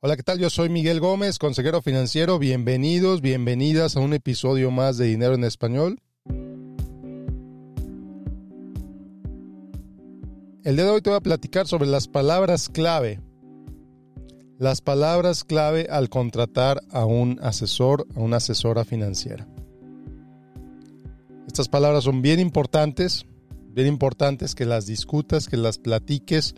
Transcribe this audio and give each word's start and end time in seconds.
Hola, 0.00 0.16
¿qué 0.16 0.22
tal? 0.22 0.38
Yo 0.38 0.48
soy 0.48 0.68
Miguel 0.68 1.00
Gómez, 1.00 1.40
consejero 1.40 1.82
financiero. 1.82 2.38
Bienvenidos, 2.38 3.20
bienvenidas 3.20 3.96
a 3.96 4.00
un 4.00 4.12
episodio 4.12 4.70
más 4.70 4.96
de 4.96 5.06
Dinero 5.06 5.34
en 5.34 5.42
Español. 5.42 5.98
El 10.62 10.76
día 10.76 10.84
de 10.84 10.90
hoy 10.92 11.02
te 11.02 11.10
voy 11.10 11.16
a 11.16 11.20
platicar 11.20 11.66
sobre 11.66 11.88
las 11.88 12.06
palabras 12.06 12.68
clave. 12.68 13.20
Las 14.56 14.82
palabras 14.82 15.42
clave 15.42 15.88
al 15.90 16.08
contratar 16.10 16.80
a 16.92 17.04
un 17.04 17.40
asesor, 17.42 18.06
a 18.14 18.20
una 18.20 18.36
asesora 18.36 18.84
financiera. 18.84 19.48
Estas 21.48 21.68
palabras 21.68 22.04
son 22.04 22.22
bien 22.22 22.38
importantes, 22.38 23.26
bien 23.70 23.88
importantes 23.88 24.54
que 24.54 24.64
las 24.64 24.86
discutas, 24.86 25.48
que 25.48 25.56
las 25.56 25.78
platiques 25.78 26.54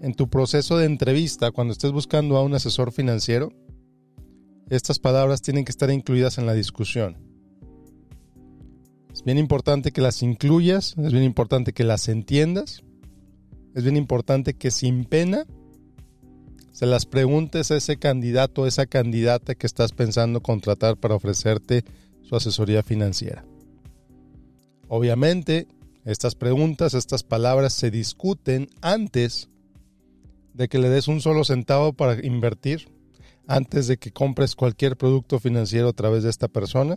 en 0.00 0.14
tu 0.14 0.28
proceso 0.28 0.76
de 0.76 0.86
entrevista, 0.86 1.50
cuando 1.50 1.72
estés 1.72 1.92
buscando 1.92 2.36
a 2.36 2.42
un 2.42 2.54
asesor 2.54 2.92
financiero, 2.92 3.52
estas 4.70 4.98
palabras 4.98 5.42
tienen 5.42 5.64
que 5.64 5.70
estar 5.70 5.90
incluidas 5.90 6.38
en 6.38 6.46
la 6.46 6.54
discusión. 6.54 7.16
Es 9.12 9.24
bien 9.24 9.38
importante 9.38 9.90
que 9.90 10.00
las 10.00 10.22
incluyas, 10.22 10.94
es 10.98 11.12
bien 11.12 11.24
importante 11.24 11.72
que 11.72 11.84
las 11.84 12.08
entiendas, 12.08 12.84
es 13.74 13.82
bien 13.82 13.96
importante 13.96 14.54
que 14.54 14.70
sin 14.70 15.04
pena 15.04 15.46
se 16.70 16.86
las 16.86 17.06
preguntes 17.06 17.70
a 17.70 17.76
ese 17.76 17.96
candidato, 17.96 18.64
a 18.64 18.68
esa 18.68 18.86
candidata 18.86 19.54
que 19.56 19.66
estás 19.66 19.92
pensando 19.92 20.40
contratar 20.40 20.96
para 20.96 21.16
ofrecerte 21.16 21.84
su 22.22 22.36
asesoría 22.36 22.82
financiera. 22.82 23.44
Obviamente, 24.86 25.66
estas 26.04 26.34
preguntas, 26.34 26.94
estas 26.94 27.24
palabras 27.24 27.72
se 27.72 27.90
discuten 27.90 28.68
antes 28.80 29.48
de 30.58 30.68
que 30.68 30.80
le 30.80 30.88
des 30.88 31.06
un 31.06 31.20
solo 31.20 31.44
centavo 31.44 31.92
para 31.92 32.18
invertir 32.26 32.88
antes 33.46 33.86
de 33.86 33.96
que 33.96 34.10
compres 34.10 34.56
cualquier 34.56 34.96
producto 34.96 35.38
financiero 35.38 35.88
a 35.88 35.92
través 35.92 36.24
de 36.24 36.30
esta 36.30 36.48
persona. 36.48 36.96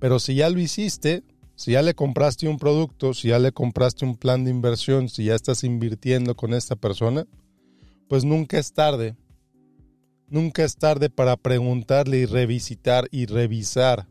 Pero 0.00 0.18
si 0.18 0.34
ya 0.34 0.50
lo 0.50 0.58
hiciste, 0.58 1.22
si 1.54 1.72
ya 1.72 1.82
le 1.82 1.94
compraste 1.94 2.48
un 2.48 2.58
producto, 2.58 3.14
si 3.14 3.28
ya 3.28 3.38
le 3.38 3.52
compraste 3.52 4.04
un 4.04 4.16
plan 4.16 4.44
de 4.44 4.50
inversión, 4.50 5.08
si 5.08 5.26
ya 5.26 5.36
estás 5.36 5.62
invirtiendo 5.62 6.34
con 6.34 6.52
esta 6.52 6.74
persona, 6.74 7.26
pues 8.08 8.24
nunca 8.24 8.58
es 8.58 8.72
tarde. 8.72 9.14
Nunca 10.28 10.64
es 10.64 10.74
tarde 10.74 11.10
para 11.10 11.36
preguntarle 11.36 12.18
y 12.18 12.26
revisitar 12.26 13.06
y 13.12 13.26
revisar 13.26 14.08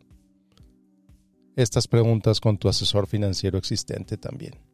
estas 1.58 1.90
preguntas 1.90 2.40
con 2.40 2.58
tu 2.58 2.70
asesor 2.70 3.08
financiero 3.08 3.58
existente 3.58 4.16
también. 4.16 4.71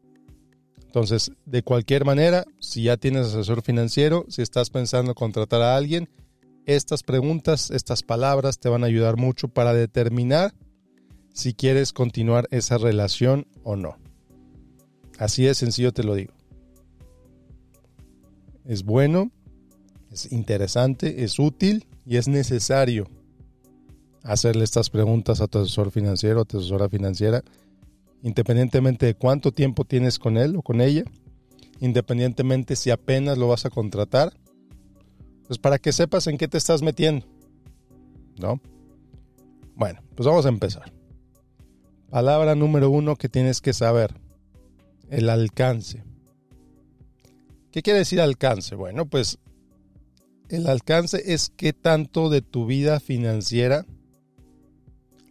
Entonces, 0.87 1.31
de 1.45 1.63
cualquier 1.63 2.05
manera, 2.05 2.45
si 2.59 2.83
ya 2.83 2.97
tienes 2.97 3.27
asesor 3.27 3.61
financiero, 3.61 4.25
si 4.29 4.41
estás 4.41 4.69
pensando 4.69 5.13
contratar 5.13 5.61
a 5.61 5.75
alguien, 5.75 6.09
estas 6.65 7.03
preguntas, 7.03 7.71
estas 7.71 8.03
palabras 8.03 8.57
te 8.59 8.69
van 8.69 8.83
a 8.83 8.87
ayudar 8.87 9.17
mucho 9.17 9.47
para 9.47 9.73
determinar 9.73 10.53
si 11.33 11.53
quieres 11.53 11.93
continuar 11.93 12.47
esa 12.51 12.77
relación 12.77 13.47
o 13.63 13.75
no. 13.75 13.97
Así 15.19 15.43
de 15.43 15.53
sencillo 15.53 15.91
te 15.93 16.03
lo 16.03 16.15
digo. 16.15 16.33
Es 18.65 18.83
bueno, 18.83 19.31
es 20.11 20.31
interesante, 20.31 21.23
es 21.23 21.37
útil 21.37 21.85
y 22.05 22.17
es 22.17 22.27
necesario 22.27 23.07
hacerle 24.23 24.63
estas 24.63 24.89
preguntas 24.89 25.41
a 25.41 25.47
tu 25.47 25.59
asesor 25.59 25.91
financiero, 25.91 26.41
a 26.41 26.45
tu 26.45 26.59
asesora 26.59 26.89
financiera 26.89 27.43
independientemente 28.23 29.05
de 29.05 29.15
cuánto 29.15 29.51
tiempo 29.51 29.85
tienes 29.85 30.19
con 30.19 30.37
él 30.37 30.55
o 30.55 30.61
con 30.61 30.81
ella, 30.81 31.03
independientemente 31.79 32.75
si 32.75 32.89
apenas 32.89 33.37
lo 33.37 33.47
vas 33.47 33.65
a 33.65 33.69
contratar, 33.69 34.33
pues 35.47 35.59
para 35.59 35.79
que 35.79 35.91
sepas 35.91 36.27
en 36.27 36.37
qué 36.37 36.47
te 36.47 36.57
estás 36.57 36.81
metiendo, 36.81 37.25
¿no? 38.39 38.59
Bueno, 39.75 40.01
pues 40.15 40.27
vamos 40.27 40.45
a 40.45 40.49
empezar. 40.49 40.91
Palabra 42.09 42.55
número 42.55 42.89
uno 42.89 43.15
que 43.15 43.29
tienes 43.29 43.61
que 43.61 43.73
saber, 43.73 44.19
el 45.09 45.29
alcance. 45.29 46.03
¿Qué 47.71 47.81
quiere 47.81 47.99
decir 47.99 48.19
alcance? 48.19 48.75
Bueno, 48.75 49.05
pues 49.05 49.39
el 50.49 50.67
alcance 50.67 51.33
es 51.33 51.51
qué 51.55 51.73
tanto 51.73 52.29
de 52.29 52.41
tu 52.41 52.65
vida 52.65 52.99
financiera 52.99 53.85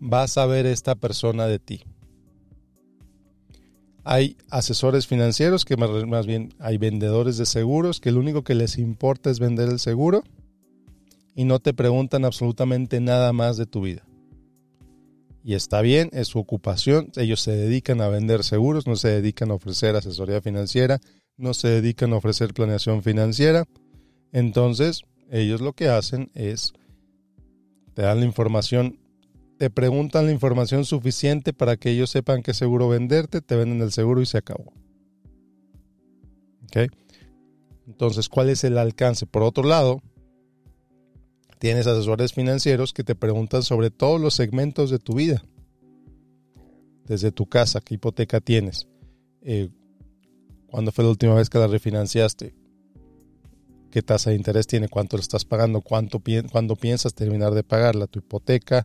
va 0.00 0.22
a 0.22 0.28
saber 0.28 0.66
esta 0.66 0.94
persona 0.94 1.46
de 1.46 1.58
ti. 1.58 1.84
Hay 4.08 4.36
asesores 4.50 5.08
financieros 5.08 5.64
que 5.64 5.76
más 5.76 6.26
bien 6.26 6.54
hay 6.60 6.78
vendedores 6.78 7.38
de 7.38 7.44
seguros 7.44 8.00
que 8.00 8.12
lo 8.12 8.20
único 8.20 8.44
que 8.44 8.54
les 8.54 8.78
importa 8.78 9.30
es 9.32 9.40
vender 9.40 9.68
el 9.68 9.80
seguro 9.80 10.22
y 11.34 11.42
no 11.42 11.58
te 11.58 11.74
preguntan 11.74 12.24
absolutamente 12.24 13.00
nada 13.00 13.32
más 13.32 13.56
de 13.56 13.66
tu 13.66 13.80
vida. 13.80 14.06
Y 15.42 15.54
está 15.54 15.80
bien, 15.80 16.10
es 16.12 16.28
su 16.28 16.38
ocupación, 16.38 17.10
ellos 17.16 17.40
se 17.40 17.50
dedican 17.50 18.00
a 18.00 18.06
vender 18.06 18.44
seguros, 18.44 18.86
no 18.86 18.94
se 18.94 19.08
dedican 19.08 19.50
a 19.50 19.54
ofrecer 19.54 19.96
asesoría 19.96 20.40
financiera, 20.40 21.00
no 21.36 21.52
se 21.52 21.66
dedican 21.66 22.12
a 22.12 22.18
ofrecer 22.18 22.54
planeación 22.54 23.02
financiera. 23.02 23.64
Entonces, 24.30 25.02
ellos 25.32 25.60
lo 25.60 25.72
que 25.72 25.88
hacen 25.88 26.30
es, 26.34 26.74
te 27.94 28.02
dan 28.02 28.20
la 28.20 28.26
información 28.26 29.00
te 29.58 29.70
preguntan 29.70 30.26
la 30.26 30.32
información 30.32 30.84
suficiente 30.84 31.52
para 31.52 31.76
que 31.76 31.90
ellos 31.90 32.10
sepan 32.10 32.42
qué 32.42 32.52
seguro 32.52 32.88
venderte, 32.88 33.40
te 33.40 33.56
venden 33.56 33.80
el 33.80 33.92
seguro 33.92 34.20
y 34.20 34.26
se 34.26 34.38
acabó. 34.38 34.72
¿Ok? 36.64 36.92
Entonces, 37.86 38.28
¿cuál 38.28 38.50
es 38.50 38.64
el 38.64 38.76
alcance? 38.78 39.26
Por 39.26 39.42
otro 39.42 39.64
lado, 39.64 40.02
tienes 41.58 41.86
asesores 41.86 42.32
financieros 42.32 42.92
que 42.92 43.04
te 43.04 43.14
preguntan 43.14 43.62
sobre 43.62 43.90
todos 43.90 44.20
los 44.20 44.34
segmentos 44.34 44.90
de 44.90 44.98
tu 44.98 45.14
vida. 45.14 45.42
Desde 47.04 47.32
tu 47.32 47.46
casa, 47.46 47.80
qué 47.80 47.94
hipoteca 47.94 48.40
tienes, 48.40 48.88
eh, 49.42 49.70
cuándo 50.66 50.90
fue 50.90 51.04
la 51.04 51.10
última 51.10 51.34
vez 51.34 51.48
que 51.48 51.58
la 51.58 51.68
refinanciaste, 51.68 52.54
qué 53.92 54.02
tasa 54.02 54.30
de 54.30 54.36
interés 54.36 54.66
tiene, 54.66 54.88
cuánto 54.88 55.16
lo 55.16 55.20
estás 55.20 55.44
pagando, 55.44 55.80
cuánto 55.80 56.20
cuándo 56.50 56.74
piensas 56.74 57.14
terminar 57.14 57.54
de 57.54 57.62
pagarla, 57.62 58.08
tu 58.08 58.18
hipoteca, 58.18 58.84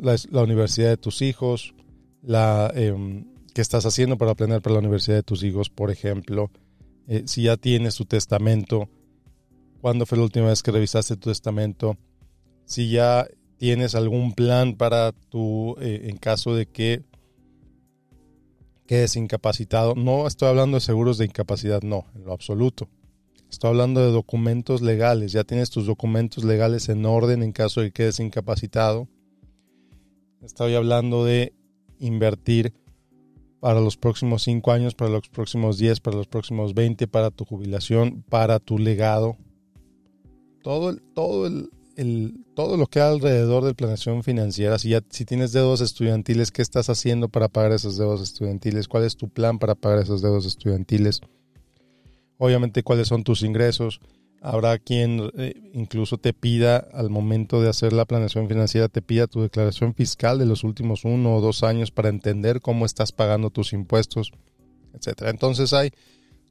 la, 0.00 0.42
universidad 0.42 0.90
de 0.90 0.96
tus 0.96 1.22
hijos, 1.22 1.74
la, 2.22 2.72
eh, 2.74 3.24
qué 3.54 3.60
estás 3.60 3.86
haciendo 3.86 4.16
para 4.18 4.34
planear 4.34 4.62
para 4.62 4.74
la 4.74 4.80
universidad 4.80 5.16
de 5.16 5.22
tus 5.22 5.42
hijos, 5.42 5.70
por 5.70 5.90
ejemplo, 5.90 6.50
eh, 7.06 7.24
si 7.26 7.44
ya 7.44 7.56
tienes 7.56 7.96
tu 7.96 8.04
testamento, 8.04 8.88
cuándo 9.80 10.06
fue 10.06 10.18
la 10.18 10.24
última 10.24 10.46
vez 10.46 10.62
que 10.62 10.70
revisaste 10.70 11.16
tu 11.16 11.30
testamento, 11.30 11.96
si 12.64 12.90
ya 12.90 13.26
tienes 13.58 13.94
algún 13.94 14.32
plan 14.32 14.74
para 14.76 15.12
tu, 15.12 15.76
eh, 15.80 16.08
en 16.08 16.16
caso 16.16 16.54
de 16.54 16.66
que 16.66 17.02
quedes 18.86 19.16
incapacitado. 19.16 19.94
No 19.94 20.26
estoy 20.26 20.48
hablando 20.48 20.76
de 20.76 20.80
seguros 20.80 21.18
de 21.18 21.26
incapacidad, 21.26 21.82
no, 21.82 22.06
en 22.14 22.24
lo 22.24 22.32
absoluto. 22.32 22.88
Estoy 23.50 23.70
hablando 23.70 24.00
de 24.00 24.10
documentos 24.10 24.82
legales. 24.82 25.32
Ya 25.32 25.44
tienes 25.44 25.70
tus 25.70 25.86
documentos 25.86 26.44
legales 26.44 26.88
en 26.88 27.06
orden 27.06 27.42
en 27.42 27.52
caso 27.52 27.80
de 27.80 27.88
que 27.88 28.02
quedes 28.04 28.20
incapacitado. 28.20 29.08
Estoy 30.44 30.74
hablando 30.74 31.24
de 31.24 31.54
invertir 31.98 32.74
para 33.60 33.80
los 33.80 33.96
próximos 33.96 34.42
5 34.42 34.72
años, 34.72 34.94
para 34.94 35.10
los 35.10 35.28
próximos 35.30 35.78
10, 35.78 36.00
para 36.00 36.18
los 36.18 36.26
próximos 36.26 36.74
20, 36.74 37.08
para 37.08 37.30
tu 37.30 37.46
jubilación, 37.46 38.22
para 38.28 38.58
tu 38.60 38.78
legado. 38.78 39.38
Todo, 40.62 40.96
todo, 41.14 41.46
el, 41.46 42.44
todo 42.54 42.76
lo 42.76 42.86
que 42.86 43.00
hay 43.00 43.14
alrededor 43.14 43.64
de 43.64 43.74
planeación 43.74 44.22
financiera. 44.22 44.78
Si, 44.78 44.90
ya, 44.90 45.02
si 45.08 45.24
tienes 45.24 45.52
deudas 45.52 45.80
estudiantiles, 45.80 46.52
¿qué 46.52 46.60
estás 46.60 46.90
haciendo 46.90 47.30
para 47.30 47.48
pagar 47.48 47.72
esas 47.72 47.96
deudas 47.96 48.20
estudiantiles? 48.20 48.86
¿Cuál 48.86 49.04
es 49.04 49.16
tu 49.16 49.30
plan 49.30 49.58
para 49.58 49.74
pagar 49.74 50.00
esas 50.00 50.20
deudas 50.20 50.44
estudiantiles? 50.44 51.22
Obviamente, 52.36 52.82
¿cuáles 52.82 53.08
son 53.08 53.24
tus 53.24 53.42
ingresos? 53.42 53.98
Habrá 54.46 54.78
quien 54.78 55.32
eh, 55.38 55.54
incluso 55.72 56.18
te 56.18 56.34
pida 56.34 56.76
al 56.76 57.08
momento 57.08 57.62
de 57.62 57.70
hacer 57.70 57.94
la 57.94 58.04
planeación 58.04 58.46
financiera, 58.46 58.88
te 58.90 59.00
pida 59.00 59.26
tu 59.26 59.40
declaración 59.40 59.94
fiscal 59.94 60.38
de 60.38 60.44
los 60.44 60.64
últimos 60.64 61.06
uno 61.06 61.34
o 61.34 61.40
dos 61.40 61.62
años 61.62 61.90
para 61.90 62.10
entender 62.10 62.60
cómo 62.60 62.84
estás 62.84 63.10
pagando 63.10 63.48
tus 63.48 63.72
impuestos, 63.72 64.32
etcétera. 64.92 65.30
Entonces 65.30 65.72
hay 65.72 65.92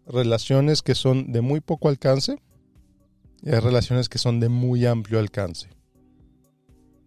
relaciones 0.07 0.81
que 0.81 0.95
son 0.95 1.31
de 1.31 1.42
muy 1.42 1.62
poco 1.62 1.88
alcance 1.88 2.42
y 3.44 3.51
hay 3.51 3.60
relaciones 3.60 4.10
que 4.10 4.18
son 4.18 4.39
de 4.39 4.50
muy 4.50 4.88
amplio 4.88 5.19
alcance. 5.19 5.69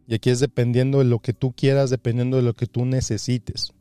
Y 0.07 0.15
aquí 0.15 0.31
es 0.31 0.39
dependiendo 0.39 0.99
de 0.99 1.07
lo 1.07 1.19
que 1.19 1.33
tú 1.33 1.53
quieras, 1.53 1.91
dependiendo 1.91 2.37
de 2.37 2.45
lo 2.45 2.55
que 2.55 2.69
tú 2.69 2.85
necesites. 2.85 3.73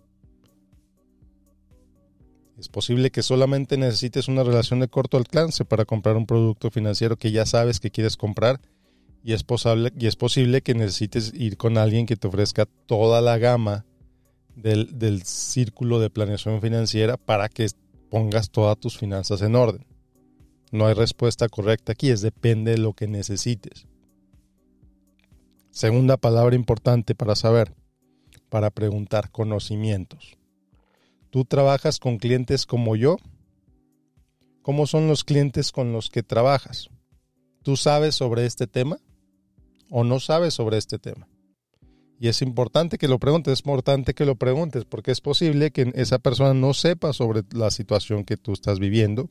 Es 2.58 2.70
posible 2.70 3.12
que 3.12 3.22
solamente 3.22 3.78
necesites 3.78 4.28
una 4.28 4.44
relación 4.44 4.80
de 4.80 4.88
corto 4.88 5.18
alcance 5.18 5.66
para 5.66 5.86
comprar 5.86 6.16
un 6.16 6.26
producto 6.26 6.72
financiero 6.72 7.18
que 7.18 7.32
ya 7.32 7.46
sabes 7.46 7.80
que 7.80 7.92
quieres 7.92 8.16
comprar 8.16 8.62
y 9.24 9.34
es, 9.34 9.44
posible, 9.44 9.92
y 9.98 10.08
es 10.08 10.16
posible 10.16 10.62
que 10.62 10.74
necesites 10.74 11.34
ir 11.34 11.58
con 11.58 11.78
alguien 11.78 12.06
que 12.06 12.16
te 12.16 12.28
ofrezca 12.28 12.66
toda 12.86 13.22
la 13.22 13.38
gama 13.38 13.86
del, 14.56 14.98
del 14.98 15.24
círculo 15.24 16.00
de 16.00 16.10
planeación 16.10 16.62
financiera 16.62 17.18
para 17.18 17.50
que 17.50 17.68
pongas 18.10 18.52
todas 18.52 18.78
tus 18.78 18.98
finanzas 18.98 19.42
en 19.42 19.56
orden. 19.56 19.86
No 20.72 20.88
hay 20.88 20.94
respuesta 20.94 21.50
correcta 21.50 21.92
aquí, 21.92 22.10
es 22.10 22.22
depende 22.22 22.72
de 22.72 22.78
lo 22.78 22.94
que 22.94 23.08
necesites. 23.08 23.88
Segunda 25.72 26.16
palabra 26.16 26.56
importante 26.56 27.16
para 27.16 27.36
saber, 27.36 27.74
para 28.50 28.70
preguntar 28.70 29.32
conocimientos. 29.32 30.38
¿Tú 31.36 31.44
trabajas 31.44 32.00
con 32.00 32.18
clientes 32.18 32.66
como 32.66 32.96
yo? 32.96 33.18
¿Cómo 34.62 34.88
son 34.88 35.10
los 35.10 35.26
clientes 35.26 35.74
con 35.74 35.92
los 35.92 36.10
que 36.10 36.24
trabajas? 36.24 36.88
¿Tú 37.62 37.76
sabes 37.76 38.16
sobre 38.16 38.46
este 38.46 38.68
tema 38.68 39.00
o 39.90 40.06
no 40.06 40.22
sabes 40.22 40.54
sobre 40.54 40.78
este 40.78 40.98
tema? 40.98 41.28
Y 42.22 42.30
es 42.30 42.42
importante 42.42 42.98
que 42.98 43.10
lo 43.10 43.20
preguntes, 43.20 43.52
es 43.52 43.60
importante 43.60 44.14
que 44.14 44.24
lo 44.24 44.38
preguntes, 44.38 44.86
porque 44.86 45.12
es 45.12 45.20
posible 45.20 45.72
que 45.72 45.92
esa 45.96 46.20
persona 46.20 46.54
no 46.54 46.74
sepa 46.74 47.12
sobre 47.12 47.42
la 47.52 47.70
situación 47.70 48.24
que 48.24 48.38
tú 48.38 48.54
estás 48.54 48.80
viviendo. 48.80 49.30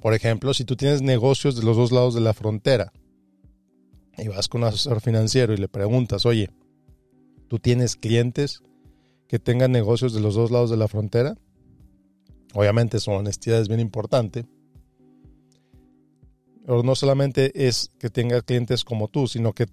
Por 0.00 0.14
ejemplo, 0.14 0.52
si 0.52 0.64
tú 0.64 0.74
tienes 0.74 1.00
negocios 1.00 1.54
de 1.54 1.62
los 1.62 1.76
dos 1.76 1.92
lados 1.92 2.16
de 2.16 2.22
la 2.22 2.34
frontera 2.34 2.92
y 4.16 4.26
vas 4.26 4.48
con 4.48 4.62
un 4.62 4.66
asesor 4.66 5.00
financiero 5.00 5.54
y 5.54 5.58
le 5.58 5.68
preguntas, 5.68 6.26
oye, 6.26 6.50
¿tú 7.46 7.60
tienes 7.60 7.94
clientes 7.94 8.64
que 9.28 9.38
tengan 9.38 9.70
negocios 9.70 10.14
de 10.14 10.20
los 10.20 10.34
dos 10.34 10.50
lados 10.50 10.70
de 10.70 10.76
la 10.76 10.88
frontera? 10.88 11.36
Obviamente 12.54 12.98
su 12.98 13.10
honestidad 13.10 13.60
es 13.60 13.68
bien 13.68 13.80
importante. 13.80 14.46
Pero 16.64 16.82
no 16.82 16.94
solamente 16.94 17.66
es 17.66 17.92
que 17.98 18.10
tenga 18.10 18.42
clientes 18.42 18.84
como 18.84 19.08
tú, 19.08 19.28
sino 19.28 19.52
que 19.52 19.66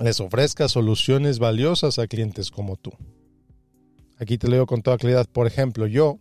les 0.00 0.20
ofrezca 0.20 0.68
soluciones 0.68 1.38
valiosas 1.38 1.98
a 1.98 2.06
clientes 2.06 2.50
como 2.50 2.76
tú. 2.76 2.92
Aquí 4.18 4.38
te 4.38 4.48
leo 4.48 4.66
con 4.66 4.82
toda 4.82 4.98
claridad. 4.98 5.26
Por 5.30 5.46
ejemplo, 5.46 5.86
yo, 5.86 6.18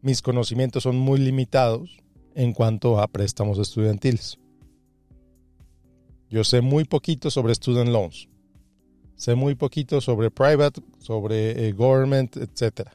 mis 0.00 0.22
conocimientos 0.22 0.82
son 0.82 0.96
muy 0.96 1.18
limitados 1.18 1.98
en 2.34 2.52
cuanto 2.52 3.00
a 3.00 3.08
préstamos 3.08 3.58
estudiantiles. 3.58 4.38
Yo 6.30 6.42
sé 6.42 6.62
muy 6.62 6.84
poquito 6.84 7.30
sobre 7.30 7.54
student 7.54 7.90
loans. 7.90 8.28
Sé 9.16 9.34
muy 9.34 9.54
poquito 9.54 10.00
sobre 10.00 10.30
private, 10.30 10.82
sobre 10.98 11.68
eh, 11.68 11.72
government, 11.72 12.36
etc. 12.36 12.88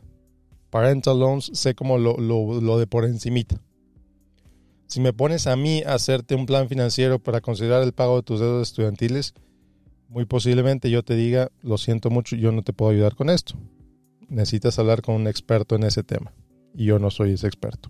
Parental 0.70 1.20
loans, 1.20 1.52
sé 1.54 1.76
como 1.76 1.98
lo, 1.98 2.18
lo 2.18 2.78
de 2.78 2.88
por 2.88 3.06
encimita. 3.06 3.62
Si 4.90 5.00
me 5.00 5.14
pones 5.14 5.46
a 5.46 5.56
mí 5.56 5.84
a 5.84 5.94
hacerte 5.94 6.34
un 6.34 6.48
plan 6.48 6.68
financiero 6.68 7.20
para 7.20 7.42
considerar 7.42 7.84
el 7.84 7.94
pago 7.94 8.18
de 8.18 8.24
tus 8.24 8.40
deudas 8.40 8.70
estudiantiles, 8.70 9.36
muy 10.08 10.26
posiblemente 10.26 10.90
yo 10.90 11.04
te 11.04 11.16
diga, 11.16 11.52
lo 11.62 11.78
siento 11.78 12.10
mucho, 12.10 12.36
yo 12.36 12.52
no 12.52 12.64
te 12.64 12.74
puedo 12.74 12.92
ayudar 12.92 13.16
con 13.16 13.30
esto. 13.30 13.54
Necesitas 14.28 14.80
hablar 14.80 15.04
con 15.04 15.14
un 15.14 15.28
experto 15.28 15.76
en 15.76 15.84
ese 15.84 16.02
tema. 16.02 16.34
Y 16.74 16.86
yo 16.86 16.98
no 16.98 17.12
soy 17.12 17.34
ese 17.34 17.46
experto. 17.46 17.90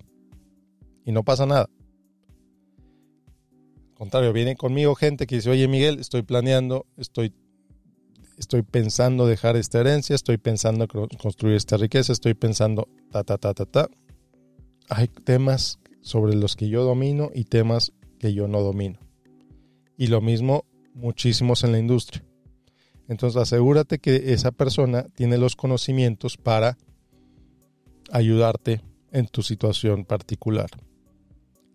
Y 1.05 1.13
no 1.13 1.23
pasa 1.23 1.45
nada. 1.45 1.69
Al 3.91 3.93
contrario, 3.93 4.33
viene 4.33 4.57
conmigo 4.57 4.95
gente 4.95 5.25
que 5.25 5.35
dice, 5.35 5.49
oye 5.49 5.69
Miguel, 5.69 5.99
estoy 5.99 6.23
planeando, 6.23 6.85
estoy, 6.97 7.33
estoy 8.39 8.63
pensando 8.63 9.27
dejar 9.27 9.57
esta 9.57 9.81
herencia, 9.81 10.15
estoy 10.15 10.37
pensando 10.37 10.87
construir 11.21 11.55
esta 11.55 11.77
riqueza, 11.77 12.13
estoy 12.13 12.33
pensando 12.33 12.87
ta, 13.11 13.23
ta, 13.23 13.37
ta, 13.37 13.53
ta, 13.53 13.65
ta. 13.65 13.89
Hay 14.89 15.07
temas 15.07 15.79
sobre 16.01 16.35
los 16.35 16.55
que 16.55 16.69
yo 16.69 16.83
domino 16.83 17.29
y 17.35 17.43
temas 17.43 17.91
que 18.17 18.33
yo 18.33 18.47
no 18.47 18.61
domino. 18.61 18.99
Y 19.97 20.07
lo 20.07 20.21
mismo 20.21 20.65
muchísimos 20.93 21.63
en 21.63 21.73
la 21.73 21.79
industria. 21.79 22.23
Entonces 23.09 23.41
asegúrate 23.41 23.99
que 23.99 24.33
esa 24.33 24.51
persona 24.51 25.03
tiene 25.15 25.37
los 25.37 25.55
conocimientos 25.55 26.37
para 26.37 26.77
ayudarte 28.11 28.81
en 29.11 29.27
tu 29.27 29.41
situación 29.43 30.05
particular. 30.05 30.69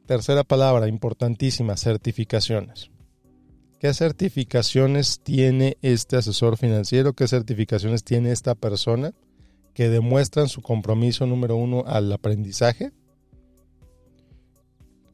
Tercera 0.07 0.45
palabra 0.45 0.89
importantísima, 0.89 1.77
certificaciones. 1.77 2.91
¿Qué 3.85 3.93
certificaciones 3.93 5.21
tiene 5.21 5.77
este 5.83 6.17
asesor 6.17 6.57
financiero? 6.57 7.13
¿Qué 7.13 7.29
certificaciones 7.29 8.03
tiene 8.03 8.33
esta 8.33 8.55
persona 8.55 9.13
que 9.75 9.91
demuestran 9.91 10.49
su 10.49 10.63
compromiso 10.63 11.27
número 11.27 11.57
uno 11.57 11.85
al 11.87 12.11
aprendizaje? 12.11 12.93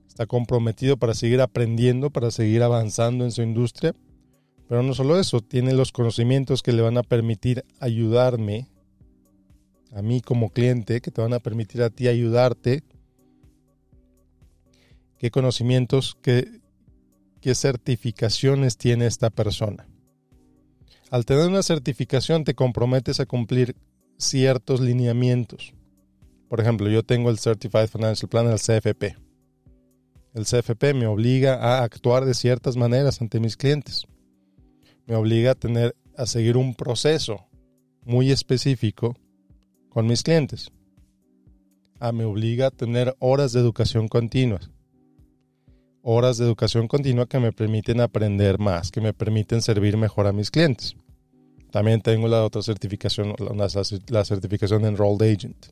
está 0.07 0.27
comprometido 0.27 0.97
para 0.99 1.15
seguir 1.15 1.41
aprendiendo, 1.41 2.11
para 2.11 2.31
seguir 2.31 2.63
avanzando 2.63 3.25
en 3.25 3.33
su 3.33 3.43
industria. 3.43 3.93
Pero 4.69 4.85
no 4.85 4.95
solo 4.95 5.19
eso, 5.19 5.41
tiene 5.41 5.75
los 5.75 5.91
conocimientos 5.91 6.63
que 6.63 6.73
le 6.73 6.83
van 6.83 6.97
a 6.97 7.03
permitir 7.03 7.65
ayudarme, 7.81 8.69
a 9.91 10.01
mí 10.01 10.21
como 10.21 10.51
cliente, 10.51 11.01
que 11.01 11.11
te 11.11 11.21
van 11.21 11.35
a 11.35 11.41
permitir 11.41 11.83
a 11.83 11.91
ti 11.91 12.07
ayudarte. 12.07 12.85
¿Qué 15.19 15.33
conocimientos, 15.33 16.17
qué, 16.23 16.61
qué 17.41 17.55
certificaciones 17.55 18.77
tiene 18.77 19.07
esta 19.07 19.31
persona? 19.31 19.89
Al 21.11 21.25
tener 21.25 21.49
una 21.49 21.63
certificación 21.63 22.45
te 22.45 22.55
comprometes 22.55 23.21
a 23.21 23.27
cumplir 23.27 23.77
ciertos 24.17 24.81
lineamientos. 24.81 25.75
Por 26.49 26.61
ejemplo, 26.61 26.89
yo 26.89 27.03
tengo 27.03 27.31
el 27.31 27.39
Certified 27.39 27.89
Financial 27.89 28.29
Plan, 28.29 28.49
el 28.49 28.59
CFP 28.59 29.17
el 30.33 30.45
CFP 30.45 30.95
me 30.95 31.07
obliga 31.07 31.57
a 31.57 31.83
actuar 31.83 32.25
de 32.25 32.35
ciertas 32.35 32.77
maneras 32.77 33.21
ante 33.21 33.41
mis 33.41 33.57
clientes. 33.57 34.07
Me 35.07 35.17
obliga 35.17 35.53
a 35.53 35.55
tener 35.57 35.97
a 36.17 36.27
seguir 36.27 36.57
un 36.57 36.75
proceso 36.75 37.47
muy 38.05 38.31
específico 38.31 39.17
con 39.89 40.07
mis 40.07 40.23
clientes. 40.23 40.71
Ah, 41.99 42.13
me 42.13 42.25
obliga 42.25 42.69
a 42.69 42.71
tener 42.71 43.17
horas 43.19 43.53
de 43.53 43.61
educación 43.61 44.07
continua. 44.07 44.61
Horas 46.03 46.39
de 46.39 46.47
educación 46.47 46.89
continua 46.89 47.27
que 47.27 47.39
me 47.39 47.53
permiten 47.53 48.01
aprender 48.01 48.59
más, 48.59 48.91
que 48.91 49.01
me 49.01 49.13
permiten 49.13 49.61
servir 49.61 49.97
mejor 49.97 50.27
a 50.27 50.33
mis 50.33 50.51
clientes. 50.51 50.97
También 51.71 52.01
tengo 52.01 52.27
la 52.27 52.45
otra 52.45 52.63
certificación, 52.63 53.35
la, 53.39 54.25
certificación 54.25 54.83
de 54.83 54.89
Enrolled 54.89 55.23
Agent. 55.23 55.67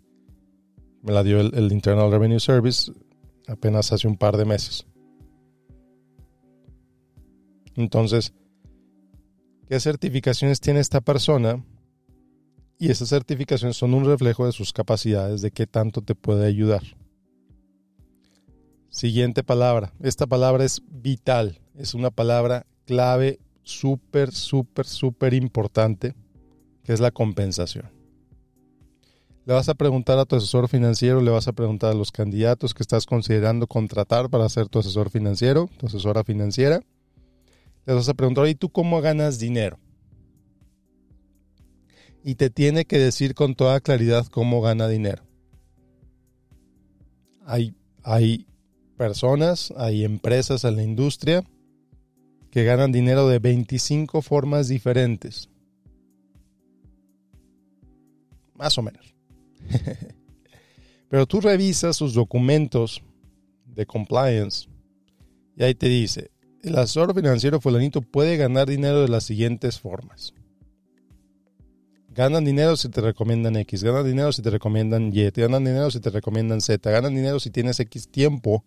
Me 1.03 1.13
la 1.13 1.23
dio 1.23 1.41
el 1.41 1.73
Internal 1.73 2.11
Revenue 2.11 2.41
Service 2.41 2.93
apenas 3.49 3.93
hace 3.93 4.07
un 4.07 4.17
par 4.17 4.37
de 4.37 4.45
meses. 4.45 4.87
Entonces, 7.75 8.35
¿qué 9.69 9.81
certificaciones 9.81 10.61
tiene 10.61 10.81
esta 10.81 11.01
persona? 11.01 11.65
Y 12.79 12.91
esas 12.91 13.09
certificaciones 13.09 13.77
son 13.77 13.95
un 13.95 14.05
reflejo 14.05 14.47
de 14.47 14.53
sus 14.53 14.73
capacidades, 14.73 15.43
de 15.43 15.51
qué 15.51 15.67
tanto 15.67 16.03
te 16.03 16.15
puede 16.15 16.47
ayudar. 16.47 16.83
Siguiente 18.91 19.45
palabra. 19.45 19.93
Esta 20.01 20.27
palabra 20.27 20.65
es 20.65 20.83
vital. 20.89 21.61
Es 21.77 21.95
una 21.95 22.11
palabra 22.11 22.67
clave, 22.87 23.39
súper, 23.63 24.33
súper, 24.33 24.87
súper 24.87 25.35
importante, 25.35 26.15
que 26.83 26.93
es 26.93 27.01
la 27.01 27.11
compensación. 27.11 27.91
Le 29.45 29.55
vas 29.55 29.69
a 29.69 29.75
preguntar 29.75 30.19
a 30.19 30.25
tu 30.25 30.37
asesor 30.37 30.69
financiero, 30.69 31.21
le 31.21 31.31
vas 31.31 31.49
a 31.49 31.53
preguntar 31.53 31.93
a 31.93 31.95
los 31.95 32.13
candidatos 32.13 32.75
que 32.75 32.83
estás 32.83 33.07
considerando 33.07 33.67
contratar 33.67 34.29
para 34.29 34.49
ser 34.49 34.69
tu 34.69 34.79
asesor 34.79 35.11
financiero, 35.11 35.71
tu 35.79 35.87
asesora 35.87 36.25
financiera. 36.25 36.81
Le 37.87 37.95
vas 37.95 38.09
a 38.09 38.15
preguntar, 38.15 38.47
¿y 38.49 38.55
tú 38.55 38.71
cómo 38.71 39.01
ganas 39.01 39.39
dinero? 39.39 39.79
Y 42.23 42.35
te 42.35 42.51
tiene 42.51 42.85
que 42.85 42.99
decir 42.99 43.35
con 43.35 43.55
toda 43.55 43.81
claridad 43.81 44.27
cómo 44.27 44.61
gana 44.61 44.89
dinero. 44.89 45.23
Hay, 47.47 47.75
hay 48.03 48.47
personas, 48.99 49.73
hay 49.79 50.05
empresas 50.05 50.65
en 50.65 50.77
la 50.77 50.83
industria 50.83 51.43
que 52.51 52.65
ganan 52.65 52.93
dinero 52.93 53.29
de 53.29 53.39
25 53.39 54.21
formas 54.21 54.69
diferentes. 54.69 55.49
Más 58.55 58.77
o 58.77 58.83
menos. 58.83 59.15
Pero 61.09 61.27
tú 61.27 61.41
revisas 61.41 61.97
sus 61.97 62.13
documentos 62.13 63.03
de 63.65 63.87
compliance 63.87 64.69
y 65.57 65.63
ahí 65.63 65.75
te 65.75 65.89
dice, 65.89 66.31
el 66.63 66.77
asesor 66.77 67.15
financiero 67.15 67.61
fulanito 67.61 68.03
puede 68.03 68.37
ganar 68.37 68.69
dinero 68.69 69.01
de 69.01 69.09
las 69.09 69.25
siguientes 69.25 69.79
formas. 69.81 70.35
Ganan 72.11 72.45
dinero 72.45 72.77
si 72.77 72.89
te 72.89 73.01
recomiendan 73.01 73.57
X, 73.57 73.85
ganan 73.85 74.05
dinero 74.05 74.33
si 74.33 74.43
te 74.43 74.51
recomiendan 74.51 75.13
Y, 75.15 75.31
ganan 75.31 75.65
dinero 75.65 75.91
si 75.91 76.01
te 76.01 76.11
recomiendan 76.11 76.61
Z, 76.61 76.91
ganan 76.91 77.15
dinero 77.15 77.39
si 77.39 77.51
tienes 77.51 77.79
X 77.79 78.09
tiempo 78.09 78.65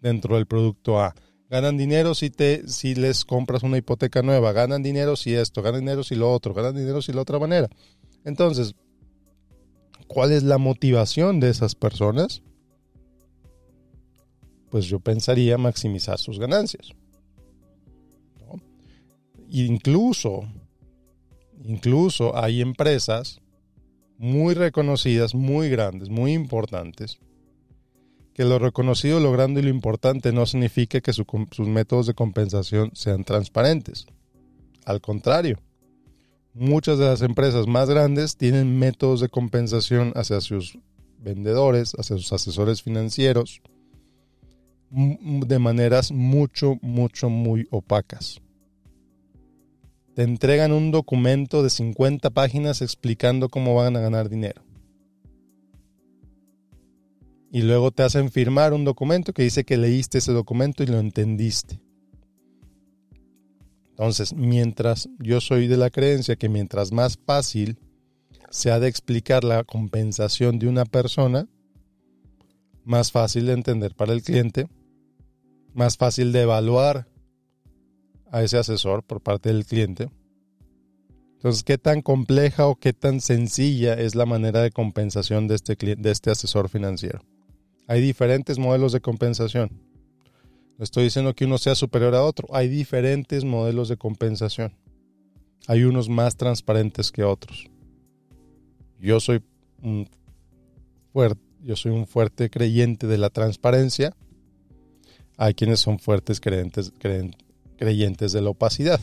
dentro 0.00 0.36
del 0.36 0.46
producto 0.46 1.00
A, 1.00 1.14
ganan 1.50 1.76
dinero 1.76 2.14
si, 2.14 2.30
te, 2.30 2.68
si 2.68 2.94
les 2.94 3.24
compras 3.24 3.62
una 3.62 3.78
hipoteca 3.78 4.22
nueva, 4.22 4.52
ganan 4.52 4.82
dinero 4.82 5.16
si 5.16 5.34
esto, 5.34 5.62
ganan 5.62 5.80
dinero 5.80 6.04
si 6.04 6.14
lo 6.14 6.30
otro, 6.32 6.54
ganan 6.54 6.76
dinero 6.76 7.02
si 7.02 7.12
la 7.12 7.22
otra 7.22 7.38
manera. 7.38 7.68
Entonces, 8.24 8.74
¿Cuál 10.08 10.32
es 10.32 10.42
la 10.42 10.56
motivación 10.56 11.38
de 11.38 11.50
esas 11.50 11.74
personas? 11.74 12.42
Pues 14.70 14.86
yo 14.86 15.00
pensaría 15.00 15.58
maximizar 15.58 16.18
sus 16.18 16.38
ganancias. 16.38 16.92
Incluso, 19.50 20.48
incluso 21.62 22.36
hay 22.36 22.62
empresas 22.62 23.40
muy 24.16 24.54
reconocidas, 24.54 25.34
muy 25.34 25.68
grandes, 25.68 26.08
muy 26.08 26.32
importantes, 26.32 27.18
que 28.38 28.44
lo 28.44 28.60
reconocido, 28.60 29.18
lo 29.18 29.32
grande 29.32 29.60
y 29.60 29.64
lo 29.64 29.70
importante 29.70 30.30
no 30.30 30.46
significa 30.46 31.00
que 31.00 31.12
sus 31.12 31.26
métodos 31.58 32.06
de 32.06 32.14
compensación 32.14 32.92
sean 32.94 33.24
transparentes. 33.24 34.06
Al 34.84 35.00
contrario, 35.00 35.58
muchas 36.54 37.00
de 37.00 37.06
las 37.06 37.22
empresas 37.22 37.66
más 37.66 37.90
grandes 37.90 38.36
tienen 38.36 38.78
métodos 38.78 39.20
de 39.20 39.28
compensación 39.28 40.12
hacia 40.14 40.40
sus 40.40 40.78
vendedores, 41.18 41.96
hacia 41.98 42.16
sus 42.16 42.32
asesores 42.32 42.80
financieros, 42.80 43.60
de 44.92 45.58
maneras 45.58 46.12
mucho, 46.12 46.76
mucho, 46.80 47.30
muy 47.30 47.66
opacas. 47.72 48.40
Te 50.14 50.22
entregan 50.22 50.70
un 50.70 50.92
documento 50.92 51.64
de 51.64 51.70
50 51.70 52.30
páginas 52.30 52.82
explicando 52.82 53.48
cómo 53.48 53.74
van 53.74 53.96
a 53.96 54.00
ganar 54.00 54.28
dinero 54.28 54.67
y 57.50 57.62
luego 57.62 57.90
te 57.90 58.02
hacen 58.02 58.30
firmar 58.30 58.72
un 58.72 58.84
documento 58.84 59.32
que 59.32 59.42
dice 59.42 59.64
que 59.64 59.76
leíste 59.76 60.18
ese 60.18 60.32
documento 60.32 60.82
y 60.82 60.86
lo 60.86 60.98
entendiste. 60.98 61.80
Entonces, 63.90 64.34
mientras 64.34 65.08
yo 65.18 65.40
soy 65.40 65.66
de 65.66 65.76
la 65.76 65.90
creencia 65.90 66.36
que 66.36 66.48
mientras 66.48 66.92
más 66.92 67.18
fácil 67.18 67.78
se 68.50 68.70
ha 68.70 68.78
de 68.78 68.88
explicar 68.88 69.44
la 69.44 69.64
compensación 69.64 70.58
de 70.58 70.68
una 70.68 70.84
persona, 70.84 71.48
más 72.84 73.12
fácil 73.12 73.46
de 73.46 73.52
entender 73.54 73.94
para 73.94 74.12
el 74.12 74.22
cliente, 74.22 74.68
más 75.74 75.96
fácil 75.96 76.32
de 76.32 76.42
evaluar 76.42 77.08
a 78.30 78.42
ese 78.42 78.58
asesor 78.58 79.02
por 79.02 79.20
parte 79.20 79.48
del 79.48 79.64
cliente. 79.64 80.10
Entonces, 81.34 81.62
¿qué 81.64 81.78
tan 81.78 82.02
compleja 82.02 82.66
o 82.66 82.76
qué 82.76 82.92
tan 82.92 83.20
sencilla 83.20 83.94
es 83.94 84.14
la 84.14 84.26
manera 84.26 84.62
de 84.62 84.70
compensación 84.70 85.48
de 85.48 85.54
este, 85.54 85.76
de 85.96 86.10
este 86.10 86.30
asesor 86.30 86.68
financiero? 86.68 87.20
Hay 87.88 88.02
diferentes 88.02 88.58
modelos 88.58 88.92
de 88.92 89.00
compensación. 89.00 89.70
No 90.76 90.84
estoy 90.84 91.04
diciendo 91.04 91.34
que 91.34 91.46
uno 91.46 91.56
sea 91.56 91.74
superior 91.74 92.14
a 92.14 92.22
otro. 92.22 92.46
Hay 92.52 92.68
diferentes 92.68 93.44
modelos 93.44 93.88
de 93.88 93.96
compensación. 93.96 94.76
Hay 95.66 95.84
unos 95.84 96.10
más 96.10 96.36
transparentes 96.36 97.10
que 97.10 97.24
otros. 97.24 97.66
Yo 99.00 99.20
soy 99.20 99.42
un 99.82 100.06
fuerte, 101.14 101.42
yo 101.62 101.76
soy 101.76 101.92
un 101.92 102.06
fuerte 102.06 102.50
creyente 102.50 103.06
de 103.06 103.16
la 103.16 103.30
transparencia. 103.30 104.14
Hay 105.38 105.54
quienes 105.54 105.80
son 105.80 105.98
fuertes 105.98 106.40
creyentes, 106.40 106.92
creyentes 107.78 108.32
de 108.32 108.42
la 108.42 108.50
opacidad. 108.50 109.00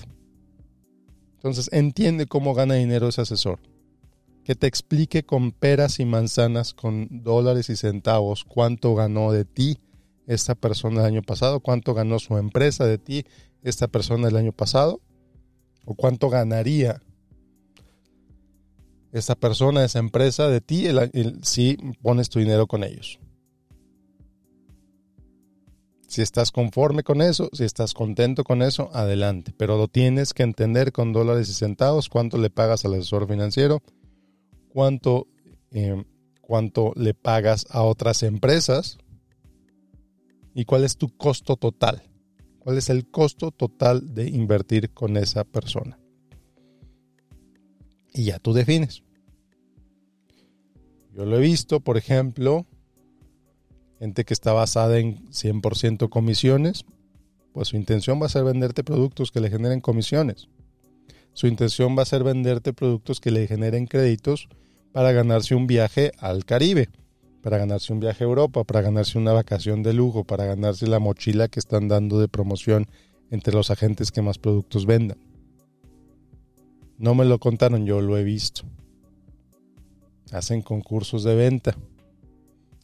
Entonces 1.34 1.70
entiende 1.74 2.27
cómo 2.27 2.54
gana 2.54 2.75
dinero 2.75 3.08
ese 3.08 3.22
asesor 3.22 3.60
que 4.46 4.56
te 4.56 4.68
explique 4.68 5.24
con 5.25 5.52
peras 5.52 6.00
y 6.00 6.06
manzanas, 6.06 6.75
con 6.75 7.08
dólares 7.24 7.72
y 7.72 7.75
centavos, 7.75 8.46
cuánto 8.46 8.94
ganó 8.94 9.32
de 9.32 9.44
ti 9.44 9.80
esta 10.28 10.54
persona 10.54 11.02
el 11.02 11.08
año 11.08 11.24
pasado, 11.24 11.62
cuánto 11.62 11.96
ganó 11.96 12.20
su 12.20 12.38
empresa 12.38 12.86
de 12.86 13.00
ti 13.00 13.25
esta 13.64 13.88
persona 13.88 14.28
el 14.28 14.38
año 14.38 14.52
pasado, 14.52 15.02
o 15.84 15.96
cuánto 15.96 16.30
ganaría 16.30 17.02
esa 19.12 19.34
persona, 19.34 19.84
esa 19.84 19.98
empresa 19.98 20.48
de 20.48 20.62
ti 20.62 20.86
si 21.42 21.78
pones 22.04 22.30
tu 22.30 22.38
dinero 22.38 22.68
con 22.68 22.84
ellos. 22.84 23.20
Si 26.08 26.22
estás 26.22 26.52
conforme 26.52 27.02
con 27.02 27.24
eso, 27.24 27.50
si 27.52 27.64
estás 27.64 27.96
contento 27.96 28.44
con 28.44 28.62
eso, 28.62 28.92
adelante. 28.94 29.56
Pero 29.58 29.75
lo 29.75 29.88
tienes 29.88 30.36
que 30.36 30.44
entender 30.44 30.92
con 30.92 31.14
dólares 31.14 31.50
y 31.50 31.54
centavos, 31.54 32.10
cuánto 32.10 32.38
le 32.38 32.52
pagas 32.52 32.86
al 32.86 32.94
asesor 32.94 33.28
financiero, 33.28 33.82
cuánto, 34.75 35.29
eh, 35.72 36.03
cuánto 36.41 36.91
le 36.98 37.13
pagas 37.13 37.65
a 37.70 37.82
otras 37.84 38.24
empresas 38.24 38.98
y 40.53 40.65
cuál 40.65 40.84
es 40.84 40.98
tu 40.98 41.15
costo 41.15 41.55
total. 41.55 42.03
¿Cuál 42.60 42.77
es 42.77 42.89
el 42.89 43.10
costo 43.10 43.51
total 43.51 44.13
de 44.13 44.27
invertir 44.27 44.89
con 44.89 45.15
esa 45.15 45.46
persona? 45.46 45.98
Y 48.13 48.25
ya 48.25 48.39
tú 48.39 48.51
defines. 48.51 49.01
Yo 51.13 51.24
lo 51.24 51.38
he 51.38 51.41
visto, 51.41 51.79
por 51.79 51.96
ejemplo, 51.96 52.65
gente 54.00 54.25
que 54.25 54.34
está 54.34 54.51
basada 54.51 55.00
en 55.00 55.25
100% 55.27 56.10
comisiones, 56.10 56.84
pues 57.53 57.70
su 57.70 57.77
intención 57.77 58.22
va 58.22 58.25
a 58.25 58.29
ser 58.29 58.44
venderte 58.44 58.84
productos 58.84 59.32
que 59.32 59.39
le 59.39 59.50
generen 59.50 59.79
comisiones. 59.79 60.50
Su 61.32 61.48
intención 61.48 61.98
va 61.98 62.01
a 62.01 62.05
ser 62.05 62.25
venderte 62.25 62.74
productos 62.74 63.22
que 63.22 63.32
le 63.32 63.48
generen 63.48 63.86
créditos 63.88 64.50
para 64.96 65.12
ganarse 65.12 65.54
un 65.56 65.68
viaje 65.68 66.14
al 66.20 66.46
Caribe, 66.46 66.88
para 67.42 67.58
ganarse 67.58 67.92
un 67.92 68.00
viaje 68.00 68.24
a 68.24 68.28
Europa, 68.28 68.64
para 68.64 68.80
ganarse 68.80 69.18
una 69.18 69.34
vacación 69.34 69.84
de 69.84 69.92
lujo, 69.92 70.24
para 70.24 70.46
ganarse 70.46 70.88
la 70.88 71.00
mochila 71.00 71.50
que 71.50 71.60
están 71.60 71.90
dando 71.90 72.18
de 72.18 72.30
promoción 72.30 72.88
entre 73.30 73.54
los 73.54 73.72
agentes 73.72 74.10
que 74.14 74.22
más 74.22 74.38
productos 74.38 74.86
vendan. 74.86 75.18
No 76.98 77.14
me 77.14 77.25
lo 77.25 77.40
contaron, 77.40 77.86
yo 77.86 78.00
lo 78.00 78.18
he 78.18 78.24
visto. 78.24 78.62
Hacen 80.32 80.62
concursos 80.62 81.25
de 81.25 81.36
venta. 81.36 81.75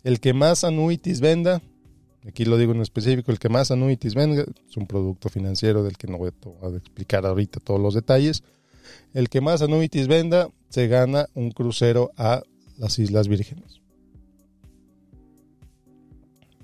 El 0.03 0.20
que 0.20 0.34
más 0.34 0.65
annuities 0.65 1.22
venda, 1.22 1.62
aquí 2.27 2.44
lo 2.44 2.58
digo 2.58 2.74
en 2.74 2.82
específico, 2.82 3.32
el 3.32 3.39
que 3.39 3.48
más 3.48 3.72
annuities 3.72 4.15
venda, 4.15 4.44
es 4.70 4.75
un 4.75 4.86
producto 4.86 5.30
financiero 5.30 5.82
del 5.82 5.96
que 5.96 6.08
no 6.08 6.18
voy 6.18 6.32
a 6.62 6.68
explicar 6.75 7.25
ahorita 7.25 7.62
todos 7.62 7.80
los 7.80 7.94
detalles, 7.94 8.44
el 9.13 9.29
que 9.29 9.41
más 9.41 9.62
annuities 9.62 10.07
venda 10.07 10.50
se 10.69 10.88
gana 10.88 11.27
un 11.33 11.51
crucero 11.51 12.12
a 12.17 12.43
las 12.77 13.00
Islas 13.00 13.27
Vírgenes. 13.27 13.81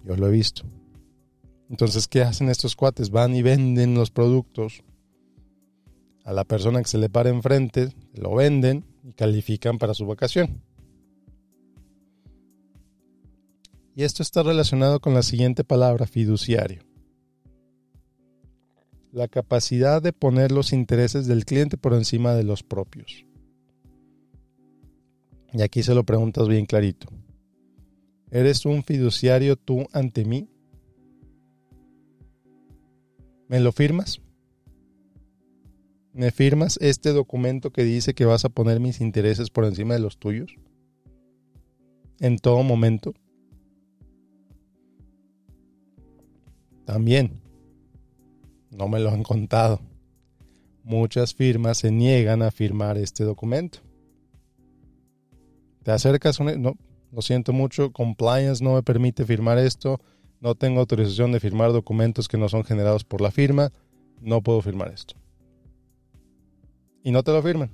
Yo 0.06 0.16
lo 0.16 0.28
he 0.28 0.32
visto. 0.32 0.64
Entonces, 1.70 2.08
¿qué 2.08 2.22
hacen 2.22 2.50
estos 2.50 2.76
cuates? 2.76 3.10
Van 3.10 3.36
y 3.36 3.42
venden 3.42 3.94
los 3.94 4.10
productos 4.10 4.84
a 6.24 6.34
la 6.34 6.46
persona 6.46 6.82
que 6.82 6.88
se 6.88 6.98
le 6.98 7.10
para 7.10 7.30
enfrente, 7.30 7.94
lo 8.14 8.36
venden 8.36 8.86
y 9.04 9.14
califican 9.14 9.78
para 9.78 9.94
su 9.94 10.06
vacación. 10.06 10.62
Y 13.96 14.04
esto 14.04 14.24
está 14.24 14.44
relacionado 14.44 15.00
con 15.00 15.14
la 15.14 15.24
siguiente 15.24 15.64
palabra, 15.64 16.06
fiduciario 16.06 16.87
la 19.12 19.28
capacidad 19.28 20.02
de 20.02 20.14
poner 20.14 20.52
los 20.52 20.74
intereses 20.74 21.28
del 21.28 21.46
cliente 21.46 21.78
por 21.78 21.94
encima 21.94 22.34
de 22.34 22.44
los 22.44 22.64
propios. 22.64 23.26
Y 25.54 25.62
aquí 25.62 25.84
se 25.84 25.96
lo 25.96 26.04
preguntas 26.04 26.48
bien 26.48 26.66
clarito. 26.66 27.08
¿Eres 28.30 28.66
un 28.66 28.84
fiduciario 28.84 29.56
tú 29.56 29.88
ante 29.94 30.26
mí? 30.26 30.50
¿Me 33.48 33.60
lo 33.62 33.72
firmas? 33.72 34.22
¿Me 36.14 36.32
firmas 36.32 36.78
este 36.82 37.14
documento 37.14 37.72
que 37.72 37.84
dice 37.84 38.14
que 38.14 38.26
vas 38.26 38.44
a 38.44 38.50
poner 38.50 38.80
mis 38.80 39.00
intereses 39.00 39.50
por 39.50 39.66
encima 39.66 39.94
de 39.94 40.02
los 40.02 40.18
tuyos? 40.18 40.54
En 42.20 42.38
todo 42.38 42.64
momento. 42.64 43.14
También, 46.86 47.40
no 48.72 48.88
me 48.88 49.00
lo 49.00 49.10
han 49.10 49.24
contado. 49.24 49.80
Muchas 50.84 51.34
firmas 51.34 51.80
se 51.80 51.92
niegan 51.92 52.42
a 52.42 52.52
firmar 52.52 52.98
este 52.98 53.24
documento. 53.24 53.80
Te 55.84 55.92
acercas, 55.92 56.40
no, 56.40 56.76
lo 57.12 57.22
siento 57.22 57.54
mucho, 57.54 57.92
compliance 57.92 58.64
no 58.64 58.76
me 58.76 58.84
permite 58.84 59.26
firmar 59.26 59.58
esto, 59.58 60.02
no 60.40 60.56
tengo 60.56 60.80
autorización 60.80 61.32
de 61.32 61.40
firmar 61.40 61.72
documentos 61.72 62.28
que 62.28 62.38
no 62.38 62.50
son 62.50 62.64
generados 62.64 63.04
por 63.04 63.22
la 63.22 63.32
firma, 63.32 63.72
no 64.22 64.42
puedo 64.42 64.62
firmar 64.62 64.92
esto. 64.94 65.16
Y 67.04 67.12
no 67.12 67.24
te 67.24 67.32
lo 67.32 67.42
firman. 67.42 67.72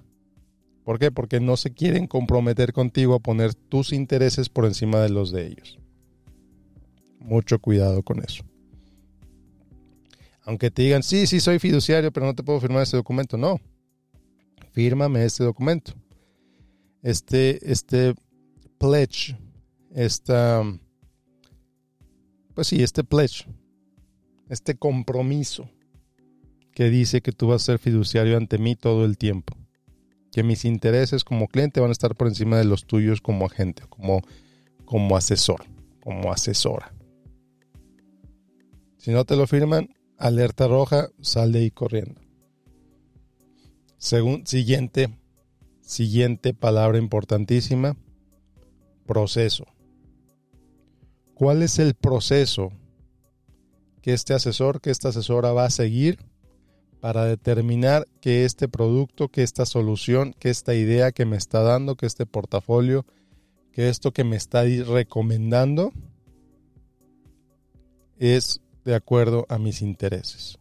¿Por 0.84 1.00
qué? 1.00 1.12
Porque 1.12 1.40
no 1.40 1.58
se 1.58 1.74
quieren 1.74 2.08
comprometer 2.08 2.74
contigo 2.74 3.16
a 3.16 3.20
poner 3.20 3.54
tus 3.56 3.94
intereses 3.94 4.50
por 4.50 4.66
encima 4.66 5.00
de 5.00 5.10
los 5.10 5.32
de 5.32 5.48
ellos. 5.48 5.80
Mucho 7.20 7.58
cuidado 7.60 8.04
con 8.04 8.20
eso 8.20 8.44
aunque 10.46 10.72
te 10.72 10.84
digan, 10.84 11.04
sí, 11.04 11.26
sí, 11.28 11.40
soy 11.40 11.60
fiduciario, 11.60 12.12
pero 12.12 12.26
no 12.26 12.36
te 12.36 12.44
puedo 12.44 12.60
firmar 12.60 12.84
este 12.84 12.98
documento. 12.98 13.38
No, 13.38 13.60
fírmame 14.72 15.24
este 15.24 15.44
documento. 15.44 15.94
Este, 17.02 17.72
este 17.72 18.14
pledge, 18.78 19.38
esta, 19.94 20.64
pues 22.54 22.68
sí, 22.68 22.82
este 22.82 23.04
pledge, 23.04 23.46
este 24.50 24.76
compromiso 24.76 25.70
que 26.74 26.90
dice 26.90 27.22
que 27.22 27.32
tú 27.32 27.48
vas 27.48 27.64
a 27.64 27.66
ser 27.66 27.80
fiduciario 27.80 28.38
ante 28.38 28.58
mí 28.58 28.76
todo 28.76 29.06
el 29.06 29.18
tiempo. 29.18 29.56
Que 30.32 30.44
mis 30.44 30.66
intereses 30.66 31.24
como 31.24 31.48
cliente 31.48 31.80
van 31.80 31.90
a 31.90 31.94
estar 31.94 32.16
por 32.16 32.28
encima 32.28 32.58
de 32.58 32.64
los 32.66 32.86
tuyos 32.86 33.22
como 33.22 33.46
agente, 33.46 33.84
como, 33.90 34.22
como 34.86 35.16
asesor, 35.16 35.66
como 36.02 36.32
asesora. 36.32 36.94
Si 38.98 39.12
no 39.12 39.26
te 39.26 39.36
lo 39.36 39.46
firman, 39.46 39.90
alerta 40.18 40.68
roja, 40.68 41.10
sal 41.22 41.52
de 41.52 41.60
ahí 41.60 41.72
corriendo. 41.72 42.22
Siguiente, 43.98 45.10
siguiente 45.82 46.54
palabra 46.54 46.98
importantísima, 46.98 47.96
proceso. 49.06 49.66
cuál 51.36 51.62
es 51.62 51.80
el 51.80 51.94
proceso 51.94 52.72
que 54.02 54.14
este 54.14 54.34
asesor, 54.34 54.82
que 54.82 54.92
esta 54.92 55.10
asesora 55.10 55.52
va 55.54 55.66
a 55.66 55.70
seguir 55.70 56.20
para 57.00 57.26
determinar 57.26 58.08
que 58.22 58.46
este 58.46 58.68
producto, 58.68 59.30
que 59.30 59.44
esta 59.44 59.66
solución, 59.66 60.34
que 60.40 60.50
esta 60.50 60.74
idea 60.74 61.12
que 61.12 61.26
me 61.26 61.38
está 61.38 61.62
dando, 61.62 61.96
que 61.96 62.06
este 62.06 62.26
portafolio, 62.26 63.06
que 63.72 63.90
esto 63.90 64.12
que 64.12 64.24
me 64.24 64.36
está 64.36 64.64
recomendando 64.64 65.92
es 68.18 68.62
de 68.84 68.96
acuerdo 68.96 69.46
a 69.50 69.58
mis 69.58 69.82
intereses. 69.82 70.58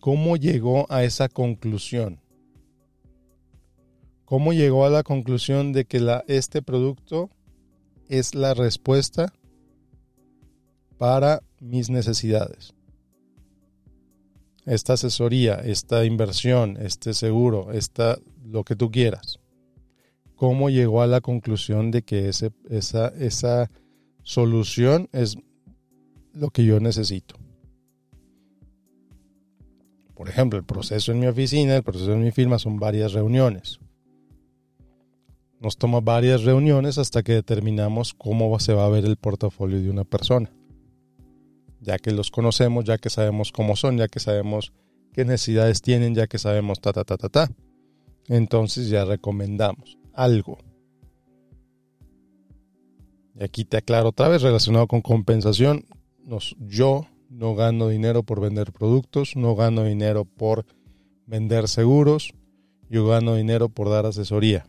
¿Cómo 0.00 0.36
llegó 0.36 0.86
a 0.90 1.04
esa 1.04 1.28
conclusión? 1.28 2.20
¿Cómo 4.24 4.52
llegó 4.52 4.84
a 4.84 4.90
la 4.90 5.02
conclusión 5.02 5.72
de 5.72 5.84
que 5.84 6.00
este 6.26 6.62
producto 6.62 7.30
es 8.08 8.34
la 8.34 8.54
respuesta 8.54 9.32
para 10.98 11.42
mis 11.60 11.90
necesidades? 11.90 12.74
Esta 14.64 14.94
asesoría, 14.94 15.54
esta 15.54 16.04
inversión, 16.04 16.76
este 16.80 17.14
seguro, 17.14 17.72
esta, 17.72 18.18
lo 18.44 18.64
que 18.64 18.74
tú 18.74 18.90
quieras. 18.90 19.38
¿Cómo 20.34 20.70
llegó 20.70 21.02
a 21.02 21.06
la 21.06 21.20
conclusión 21.20 21.92
de 21.92 22.02
que 22.02 22.28
esa, 22.28 23.08
esa 23.18 23.70
solución 24.22 25.08
es 25.12 25.36
lo 26.36 26.50
que 26.50 26.64
yo 26.64 26.80
necesito? 26.80 27.36
Por 30.14 30.28
ejemplo, 30.28 30.58
el 30.58 30.64
proceso 30.64 31.12
en 31.12 31.20
mi 31.20 31.26
oficina, 31.26 31.76
el 31.76 31.82
proceso 31.82 32.12
en 32.12 32.22
mi 32.22 32.30
firma 32.30 32.58
son 32.58 32.78
varias 32.78 33.12
reuniones. 33.12 33.80
Nos 35.60 35.76
toma 35.76 36.00
varias 36.00 36.44
reuniones 36.44 36.98
hasta 36.98 37.22
que 37.22 37.32
determinamos 37.32 38.14
cómo 38.14 38.58
se 38.58 38.72
va 38.72 38.86
a 38.86 38.90
ver 38.90 39.04
el 39.04 39.16
portafolio 39.16 39.80
de 39.80 39.90
una 39.90 40.04
persona. 40.04 40.50
Ya 41.80 41.98
que 41.98 42.12
los 42.12 42.30
conocemos, 42.30 42.84
ya 42.84 42.98
que 42.98 43.10
sabemos 43.10 43.52
cómo 43.52 43.76
son, 43.76 43.98
ya 43.98 44.08
que 44.08 44.20
sabemos 44.20 44.72
qué 45.12 45.24
necesidades 45.24 45.82
tienen, 45.82 46.14
ya 46.14 46.26
que 46.26 46.38
sabemos 46.38 46.80
ta 46.80 46.92
ta 46.92 47.04
ta 47.04 47.16
ta 47.16 47.28
ta. 47.28 47.50
Entonces 48.28 48.88
ya 48.88 49.04
recomendamos 49.04 49.98
algo. 50.12 50.58
Y 53.38 53.44
aquí 53.44 53.64
te 53.64 53.76
aclaro 53.76 54.08
otra 54.10 54.28
vez 54.28 54.42
relacionado 54.42 54.86
con 54.86 55.02
compensación. 55.02 55.84
Yo 56.58 57.06
no 57.30 57.54
gano 57.54 57.88
dinero 57.88 58.22
por 58.22 58.40
vender 58.40 58.72
productos, 58.72 59.36
no 59.36 59.54
gano 59.54 59.84
dinero 59.84 60.24
por 60.24 60.66
vender 61.26 61.68
seguros, 61.68 62.32
yo 62.88 63.06
gano 63.06 63.34
dinero 63.34 63.68
por 63.68 63.88
dar 63.90 64.06
asesoría. 64.06 64.66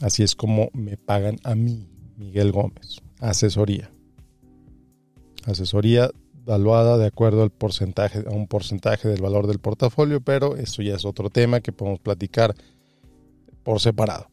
Así 0.00 0.22
es 0.22 0.34
como 0.34 0.68
me 0.72 0.96
pagan 0.96 1.38
a 1.42 1.54
mí, 1.54 1.88
Miguel 2.16 2.52
Gómez, 2.52 3.00
asesoría. 3.20 3.90
Asesoría 5.44 6.10
valuada 6.44 6.98
de 6.98 7.06
acuerdo 7.06 7.42
al 7.42 7.50
porcentaje, 7.50 8.24
a 8.26 8.30
un 8.30 8.46
porcentaje 8.46 9.08
del 9.08 9.22
valor 9.22 9.46
del 9.46 9.58
portafolio, 9.58 10.20
pero 10.20 10.56
eso 10.56 10.82
ya 10.82 10.94
es 10.94 11.04
otro 11.04 11.30
tema 11.30 11.60
que 11.60 11.72
podemos 11.72 12.00
platicar 12.00 12.54
por 13.62 13.80
separado. 13.80 14.28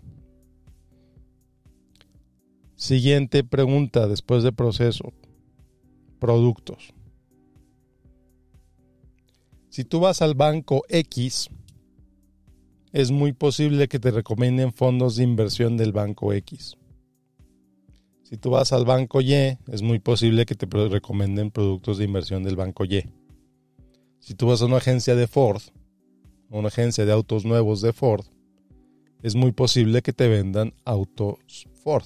Siguiente 2.84 3.46
pregunta 3.46 4.10
después 4.10 4.44
del 4.44 4.54
proceso 4.54 5.14
productos. 6.20 6.94
Si 9.70 9.86
tú 9.86 10.02
vas 10.02 10.22
al 10.22 10.34
banco 10.34 10.84
X, 10.90 11.50
es 12.92 13.10
muy 13.10 13.32
posible 13.32 13.88
que 13.88 14.00
te 14.00 14.12
recomienden 14.12 14.74
fondos 14.74 15.16
de 15.16 15.24
inversión 15.24 15.78
del 15.78 15.94
banco 15.94 16.34
X. 16.34 16.76
Si 18.24 18.36
tú 18.36 18.50
vas 18.50 18.74
al 18.74 18.84
banco 18.84 19.22
Y, 19.22 19.34
es 19.72 19.82
muy 19.82 20.00
posible 20.00 20.46
que 20.46 20.56
te 20.56 20.68
recomienden 20.90 21.52
productos 21.52 22.00
de 22.00 22.04
inversión 22.04 22.44
del 22.44 22.58
banco 22.58 22.84
Y. 22.84 23.06
Si 24.20 24.36
tú 24.36 24.48
vas 24.48 24.62
a 24.62 24.66
una 24.66 24.80
agencia 24.80 25.16
de 25.16 25.28
Ford, 25.28 25.62
una 26.50 26.68
agencia 26.68 27.06
de 27.06 27.14
autos 27.14 27.46
nuevos 27.46 27.80
de 27.80 27.94
Ford, 27.94 28.26
es 29.22 29.36
muy 29.36 29.54
posible 29.54 30.02
que 30.02 30.12
te 30.12 30.28
vendan 30.28 30.74
autos 30.84 31.70
Ford. 31.82 32.04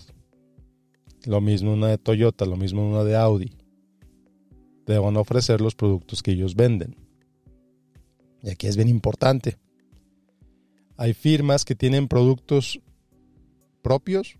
Lo 1.27 1.41
mismo 1.41 1.73
una 1.73 1.87
de 1.87 1.97
Toyota, 1.97 2.45
lo 2.45 2.55
mismo 2.55 2.87
una 2.87 3.03
de 3.03 3.17
Audi 3.17 3.51
te 4.85 4.97
van 4.97 5.17
a 5.17 5.19
ofrecer 5.19 5.59
los 5.59 5.75
productos 5.75 6.23
que 6.23 6.31
ellos 6.31 6.55
venden. 6.55 6.95
Y 8.41 8.49
aquí 8.49 8.67
es 8.67 8.77
bien 8.77 8.87
importante. 8.87 9.57
Hay 10.95 11.13
firmas 11.13 11.65
que 11.65 11.75
tienen 11.75 12.07
productos 12.07 12.79
propios 13.81 14.37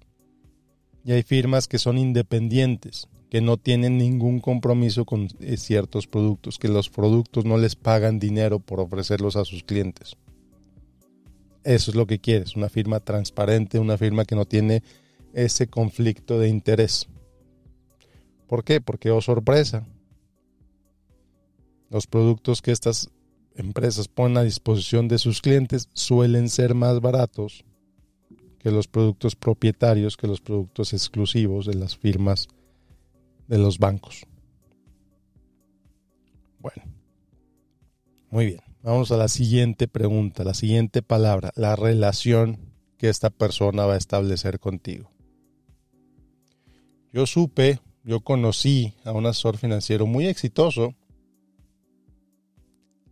y 1.04 1.12
hay 1.12 1.24
firmas 1.24 1.68
que 1.68 1.78
son 1.78 1.98
independientes, 1.98 3.10
que 3.30 3.42
no 3.42 3.58
tienen 3.58 3.98
ningún 3.98 4.40
compromiso 4.40 5.04
con 5.04 5.28
eh, 5.42 5.58
ciertos 5.58 6.08
productos, 6.08 6.58
que 6.58 6.70
los 6.70 6.90
productos 6.90 7.44
no 7.44 7.58
les 7.58 7.76
pagan 7.76 8.18
dinero 8.18 8.60
por 8.60 8.80
ofrecerlos 8.80 9.36
a 9.36 9.44
sus 9.44 9.64
clientes. 9.64 10.16
Eso 11.66 11.92
es 11.92 11.98
lo 11.98 12.08
que 12.08 12.20
quieres, 12.20 12.56
una 12.56 12.70
firma 12.70 13.02
transparente, 13.02 13.78
una 13.78 13.98
firma 13.98 14.24
que 14.24 14.36
no 14.36 14.46
tiene 14.46 14.82
ese 15.34 15.68
conflicto 15.68 16.40
de 16.40 16.50
interés. 16.50 17.08
¿Por 18.48 18.64
qué? 18.64 18.82
Porque, 18.82 19.12
oh 19.12 19.22
sorpresa, 19.22 19.86
los 21.90 22.08
productos 22.08 22.62
que 22.62 22.72
estas 22.72 23.10
empresas 23.56 24.08
ponen 24.08 24.38
a 24.38 24.44
disposición 24.44 25.08
de 25.08 25.18
sus 25.18 25.42
clientes 25.42 25.90
suelen 25.94 26.50
ser 26.50 26.76
más 26.76 27.02
baratos 27.02 27.66
que 28.60 28.72
los 28.72 28.88
productos 28.88 29.36
propietarios, 29.36 30.18
que 30.18 30.28
los 30.28 30.42
productos 30.42 30.94
exclusivos 30.94 31.66
de 31.66 31.76
las 31.76 31.98
firmas 31.98 32.48
de 33.48 33.58
los 33.58 33.80
bancos. 33.80 34.26
Bueno, 36.60 36.84
muy 38.30 38.46
bien. 38.46 38.62
Vamos 38.84 39.12
a 39.12 39.18
la 39.18 39.28
siguiente 39.28 39.88
pregunta, 39.88 40.44
la 40.44 40.54
siguiente 40.54 41.02
palabra, 41.02 41.52
la 41.56 41.76
relación 41.76 42.60
que 42.98 43.10
esta 43.10 43.30
persona 43.30 43.86
va 43.86 43.96
a 43.96 43.98
establecer 43.98 44.60
contigo. 44.60 45.12
Yo 47.14 47.26
supe, 47.26 47.80
yo 48.04 48.22
conocí 48.22 48.94
a 49.04 49.12
un 49.12 49.26
asesor 49.26 49.58
financiero 49.58 50.06
muy 50.06 50.28
exitoso 50.28 50.94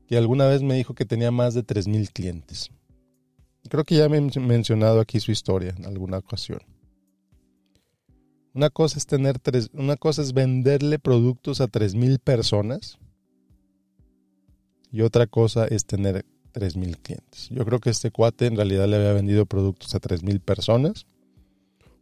que 0.07 0.17
alguna 0.17 0.47
vez 0.47 0.61
me 0.61 0.75
dijo 0.75 0.93
que 0.93 1.05
tenía 1.05 1.31
más 1.31 1.53
de 1.53 1.65
3.000 1.65 2.11
clientes. 2.11 2.69
Creo 3.69 3.83
que 3.83 3.95
ya 3.95 4.07
me 4.09 4.17
he 4.17 4.39
mencionado 4.39 4.99
aquí 4.99 5.19
su 5.19 5.31
historia 5.31 5.73
en 5.75 5.85
alguna 5.85 6.19
ocasión. 6.19 6.59
Una 8.53 8.69
cosa 8.69 8.97
es 8.97 9.05
tener 9.05 9.39
tres, 9.39 9.69
una 9.73 9.97
cosa 9.97 10.21
es 10.21 10.33
venderle 10.33 10.99
productos 10.99 11.59
a 11.59 11.67
3.000 11.67 12.19
personas 12.19 12.99
y 14.91 15.01
otra 15.01 15.27
cosa 15.27 15.65
es 15.65 15.85
tener 15.85 16.25
3.000 16.53 16.97
clientes. 17.01 17.49
Yo 17.49 17.65
creo 17.65 17.79
que 17.79 17.89
este 17.89 18.11
cuate 18.11 18.45
en 18.45 18.55
realidad 18.55 18.87
le 18.87 18.95
había 18.95 19.11
vendido 19.11 19.45
productos 19.45 19.93
a 19.93 19.99
3.000 19.99 20.39
personas 20.39 21.05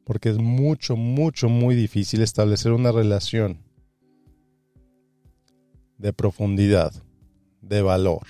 porque 0.03 0.29
es 0.29 0.37
mucho, 0.37 0.95
mucho, 0.95 1.49
muy 1.49 1.75
difícil 1.75 2.21
establecer 2.21 2.71
una 2.71 2.91
relación 2.91 3.59
de 5.97 6.13
profundidad 6.13 6.93
de 7.61 7.81
valor, 7.81 8.27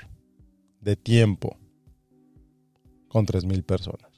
de 0.81 0.95
tiempo, 0.95 1.57
con 3.07 3.25
3.000 3.25 3.63
personas. 3.63 4.13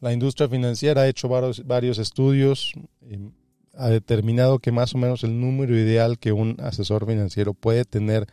La 0.00 0.12
industria 0.12 0.48
financiera 0.48 1.02
ha 1.02 1.08
hecho 1.08 1.28
varios, 1.28 1.98
estudios 1.98 2.72
y 3.02 3.18
ha 3.74 3.88
determinado 3.88 4.60
que 4.60 4.70
más 4.70 4.94
o 4.94 4.98
menos 4.98 5.24
el 5.24 5.40
número 5.40 5.76
ideal 5.76 6.18
que 6.18 6.32
un 6.32 6.56
asesor 6.60 7.06
financiero 7.06 7.54
puede 7.54 7.84
tener 7.84 8.28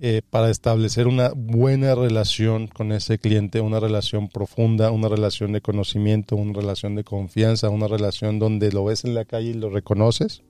eh, 0.00 0.22
para 0.30 0.48
establecer 0.48 1.08
una 1.08 1.32
buena 1.34 1.96
relación 1.96 2.68
con 2.68 2.92
ese 2.92 3.18
cliente, 3.18 3.60
una 3.60 3.80
relación 3.80 4.28
profunda, 4.28 4.92
una 4.92 5.08
relación 5.08 5.52
de 5.52 5.60
conocimiento, 5.60 6.36
una 6.36 6.52
relación 6.52 6.94
de 6.94 7.02
confianza, 7.02 7.68
una 7.68 7.88
relación 7.88 8.38
donde 8.38 8.70
lo 8.70 8.84
ves 8.84 9.04
en 9.04 9.14
la 9.14 9.24
calle 9.24 9.50
y 9.50 9.54
lo 9.54 9.70
reconoces, 9.70 10.44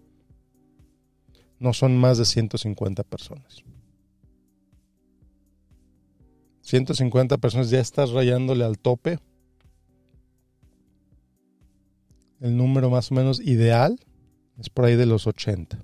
no 1.58 1.72
son 1.72 1.96
más 1.96 2.18
de 2.18 2.26
150 2.26 3.02
personas. 3.04 3.64
150 6.60 7.38
personas 7.38 7.70
ya 7.70 7.80
estás 7.80 8.10
rayándole 8.10 8.64
al 8.64 8.78
tope. 8.78 9.18
El 12.40 12.54
número 12.58 12.90
más 12.90 13.10
o 13.10 13.14
menos 13.14 13.40
ideal 13.40 13.98
es 14.58 14.68
por 14.68 14.84
ahí 14.84 14.94
de 14.94 15.06
los 15.06 15.26
80. 15.26 15.82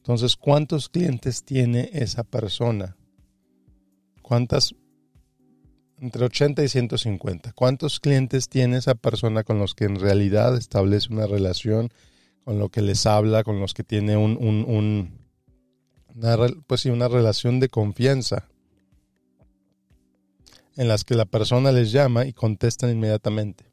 Entonces, 0.00 0.34
¿cuántos 0.34 0.88
clientes 0.88 1.44
tiene 1.44 1.90
esa 1.92 2.24
persona? 2.24 2.96
¿Cuántas? 4.22 4.74
Entre 5.98 6.24
80 6.24 6.64
y 6.64 6.68
150. 6.68 7.52
¿Cuántos 7.52 8.00
clientes 8.00 8.48
tiene 8.48 8.78
esa 8.78 8.94
persona 8.94 9.44
con 9.44 9.58
los 9.58 9.74
que 9.74 9.84
en 9.84 10.00
realidad 10.00 10.56
establece 10.56 11.12
una 11.12 11.26
relación 11.26 11.90
con 12.44 12.58
lo 12.58 12.70
que 12.70 12.80
les 12.80 13.04
habla, 13.04 13.44
con 13.44 13.60
los 13.60 13.74
que 13.74 13.84
tiene 13.84 14.16
un, 14.16 14.38
una, 16.14 16.38
pues 16.66 16.80
sí, 16.80 16.88
una 16.88 17.08
relación 17.08 17.60
de 17.60 17.68
confianza. 17.68 18.48
en 20.76 20.88
las 20.88 21.04
que 21.04 21.14
la 21.14 21.26
persona 21.26 21.72
les 21.72 21.92
llama 21.92 22.24
y 22.24 22.32
contestan 22.32 22.90
inmediatamente. 22.90 23.66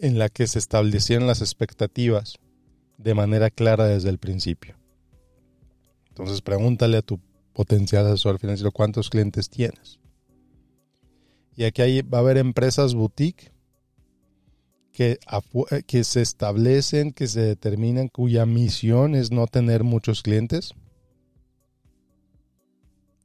En 0.00 0.16
la 0.16 0.28
que 0.28 0.46
se 0.46 0.60
establecieron 0.60 1.26
las 1.26 1.40
expectativas 1.40 2.38
de 2.98 3.14
manera 3.14 3.50
clara 3.50 3.86
desde 3.86 4.10
el 4.10 4.18
principio. 4.18 4.76
Entonces 6.08 6.42
pregúntale 6.42 6.98
a 6.98 7.02
tu 7.02 7.20
potencial 7.52 8.06
asesor 8.06 8.38
financiero 8.38 8.72
cuántos 8.72 9.10
clientes 9.10 9.48
tienes. 9.48 9.98
Y 11.56 11.64
aquí 11.64 11.82
hay, 11.82 12.02
va 12.02 12.18
a 12.18 12.20
haber 12.20 12.38
empresas 12.38 12.94
boutique 12.94 13.52
que, 14.92 15.18
eh, 15.70 15.82
que 15.86 16.04
se 16.04 16.22
establecen, 16.22 17.12
que 17.12 17.26
se 17.26 17.40
determinan, 17.40 18.08
cuya 18.08 18.46
misión 18.46 19.14
es 19.14 19.30
no 19.30 19.46
tener 19.46 19.84
muchos 19.84 20.22
clientes. 20.22 20.74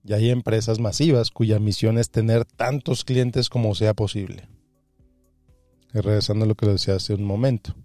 Y 0.04 0.14
hay 0.14 0.30
empresas 0.30 0.80
masivas 0.80 1.32
cuya 1.32 1.60
misión 1.60 1.98
es 1.98 2.10
tener 2.10 2.46
tantos 2.46 3.04
clientes 3.04 3.50
como 3.50 3.76
sea 3.76 3.94
posible. 3.94 4.48
Y 5.94 6.00
regresando 6.00 6.46
a 6.46 6.48
lo 6.48 6.56
que 6.56 6.66
lo 6.66 6.72
decía 6.74 6.96
hace 6.96 7.14
un 7.14 7.24
momento. 7.24 7.76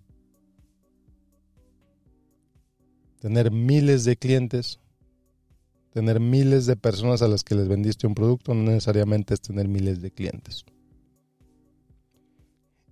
Tener 3.23 3.53
miles 3.53 4.03
de 4.03 4.17
clientes, 4.17 4.81
tener 5.93 6.19
miles 6.19 6.67
de 6.67 6.75
personas 6.75 7.23
a 7.23 7.29
las 7.29 7.45
que 7.45 7.55
les 7.55 7.69
vendiste 7.69 8.09
un 8.09 8.17
producto, 8.17 8.53
no 8.53 8.69
necesariamente 8.69 9.35
es 9.35 9.41
tener 9.41 9.69
miles 9.69 10.03
de 10.03 10.11
clientes. 10.11 10.65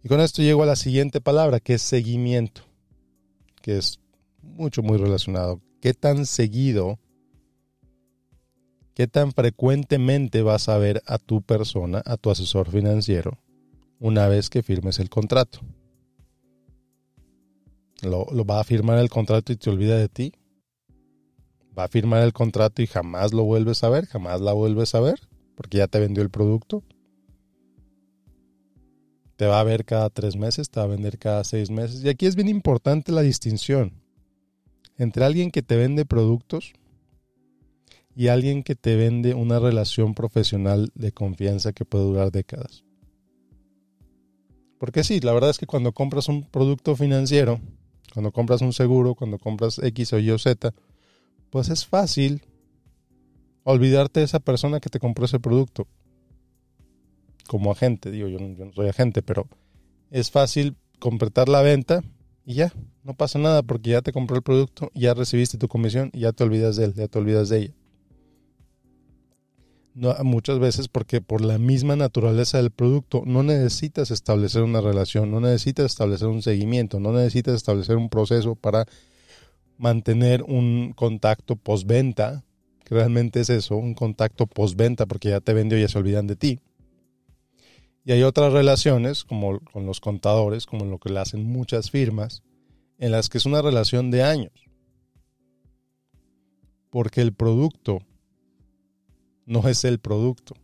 Y 0.04 0.08
con 0.08 0.20
esto 0.20 0.40
llego 0.40 0.62
a 0.62 0.66
la 0.66 0.76
siguiente 0.76 1.20
palabra, 1.20 1.58
que 1.58 1.74
es 1.74 1.82
seguimiento, 1.82 2.62
que 3.60 3.76
es 3.76 3.98
mucho, 4.40 4.84
muy 4.84 4.98
relacionado. 4.98 5.60
¿Qué 5.80 5.94
tan 5.94 6.24
seguido, 6.26 7.00
qué 8.94 9.08
tan 9.08 9.32
frecuentemente 9.32 10.42
vas 10.42 10.68
a 10.68 10.78
ver 10.78 11.02
a 11.06 11.18
tu 11.18 11.42
persona, 11.42 12.02
a 12.06 12.16
tu 12.16 12.30
asesor 12.30 12.70
financiero, 12.70 13.36
una 13.98 14.28
vez 14.28 14.48
que 14.48 14.62
firmes 14.62 15.00
el 15.00 15.10
contrato? 15.10 15.58
¿Lo, 18.02 18.26
va 18.44 18.60
a 18.60 18.64
firmar 18.64 18.98
el 18.98 19.08
contrato 19.08 19.52
y 19.52 19.56
te 19.56 19.70
olvida 19.70 19.96
de 19.96 20.08
ti? 20.08 20.32
¿Va 21.78 21.84
a 21.84 21.88
firmar 21.88 22.22
el 22.22 22.32
contrato 22.32 22.82
y 22.82 22.86
jamás 22.86 23.32
lo 23.32 23.44
vuelves 23.44 23.84
a 23.84 23.88
ver? 23.88 24.06
¿Jamás 24.06 24.40
la 24.40 24.52
vuelves 24.52 24.94
a 24.94 25.00
ver? 25.00 25.20
Porque 25.54 25.78
ya 25.78 25.86
te 25.86 26.00
vendió 26.00 26.22
el 26.22 26.30
producto 26.30 26.82
te 29.40 29.46
va 29.46 29.58
a 29.58 29.64
ver 29.64 29.86
cada 29.86 30.10
tres 30.10 30.36
meses, 30.36 30.68
te 30.68 30.80
va 30.80 30.84
a 30.84 30.88
vender 30.90 31.18
cada 31.18 31.44
seis 31.44 31.70
meses. 31.70 32.04
Y 32.04 32.10
aquí 32.10 32.26
es 32.26 32.36
bien 32.36 32.48
importante 32.48 33.10
la 33.10 33.22
distinción 33.22 33.94
entre 34.98 35.24
alguien 35.24 35.50
que 35.50 35.62
te 35.62 35.76
vende 35.76 36.04
productos 36.04 36.74
y 38.14 38.28
alguien 38.28 38.62
que 38.62 38.74
te 38.74 38.96
vende 38.96 39.32
una 39.32 39.58
relación 39.58 40.12
profesional 40.12 40.92
de 40.94 41.12
confianza 41.12 41.72
que 41.72 41.86
puede 41.86 42.04
durar 42.04 42.30
décadas. 42.30 42.84
Porque 44.78 45.04
sí, 45.04 45.20
la 45.20 45.32
verdad 45.32 45.48
es 45.48 45.56
que 45.56 45.66
cuando 45.66 45.92
compras 45.92 46.28
un 46.28 46.44
producto 46.44 46.94
financiero, 46.94 47.62
cuando 48.12 48.32
compras 48.32 48.60
un 48.62 48.72
seguro, 48.72 49.14
cuando 49.14 49.38
compras 49.38 49.78
X 49.78 50.12
o 50.12 50.18
Y 50.18 50.30
o 50.30 50.38
Z, 50.38 50.72
pues 51.50 51.68
es 51.68 51.86
fácil 51.86 52.42
olvidarte 53.64 54.20
de 54.20 54.26
esa 54.26 54.40
persona 54.40 54.80
que 54.80 54.90
te 54.90 54.98
compró 54.98 55.24
ese 55.24 55.38
producto 55.38 55.86
como 57.46 57.72
agente, 57.72 58.10
digo, 58.10 58.28
yo 58.28 58.38
no, 58.38 58.72
soy 58.72 58.88
agente, 58.88 59.22
pero 59.22 59.48
es 60.10 60.30
fácil 60.30 60.76
completar 61.00 61.48
la 61.48 61.62
venta 61.62 62.02
y 62.44 62.54
ya, 62.54 62.72
no 63.02 63.14
pasa 63.14 63.38
nada 63.38 63.62
porque 63.62 63.90
ya 63.90 64.02
te 64.02 64.12
compró 64.12 64.36
el 64.36 64.42
producto, 64.42 64.90
ya 64.94 65.14
recibiste 65.14 65.58
tu 65.58 65.66
comisión 65.66 66.10
y 66.12 66.20
ya 66.20 66.32
te 66.32 66.44
olvidas 66.44 66.76
de 66.76 66.84
él, 66.84 66.94
ya 66.94 67.08
te 67.08 67.18
olvidas 67.18 67.48
de 67.48 67.58
ella. 67.58 67.74
Muchas 69.94 70.60
veces 70.60 70.88
porque 70.88 71.20
por 71.20 71.40
la 71.40 71.58
misma 71.58 71.96
naturaleza 71.96 72.58
del 72.58 72.70
producto 72.70 73.24
no 73.26 73.42
necesitas 73.42 74.12
establecer 74.12 74.62
una 74.62 74.80
relación, 74.80 75.32
no 75.32 75.40
necesitas 75.40 75.86
establecer 75.86 76.28
un 76.28 76.42
seguimiento, 76.42 77.00
no 77.00 77.12
necesitas 77.12 77.56
establecer 77.56 77.96
un 77.96 78.08
proceso 78.08 78.54
para 78.54 78.86
mantener 79.78 80.44
un 80.44 80.92
contacto 80.94 81.56
postventa, 81.56 82.44
que 82.84 82.94
realmente 82.94 83.40
es 83.40 83.50
eso, 83.50 83.76
un 83.76 83.94
contacto 83.94 84.46
postventa 84.46 85.06
porque 85.06 85.30
ya 85.30 85.40
te 85.40 85.54
vendió 85.54 85.76
y 85.76 85.82
ya 85.82 85.88
se 85.88 85.98
olvidan 85.98 86.28
de 86.28 86.36
ti. 86.36 86.60
Y 88.04 88.12
hay 88.12 88.22
otras 88.22 88.52
relaciones, 88.52 89.24
como 89.24 89.60
con 89.60 89.86
los 89.86 90.00
contadores, 90.00 90.66
como 90.66 90.84
lo 90.84 90.98
que 90.98 91.10
le 91.10 91.18
hacen 91.18 91.44
muchas 91.44 91.90
firmas, 91.90 92.42
en 92.98 93.12
las 93.12 93.28
que 93.28 93.38
es 93.38 93.46
una 93.46 93.60
relación 93.60 94.10
de 94.10 94.22
años. 94.22 94.52
Porque 96.90 97.20
el 97.20 97.32
producto 97.32 98.00
no 99.50 99.68
es 99.68 99.84
el 99.84 99.98
producto. 99.98 100.54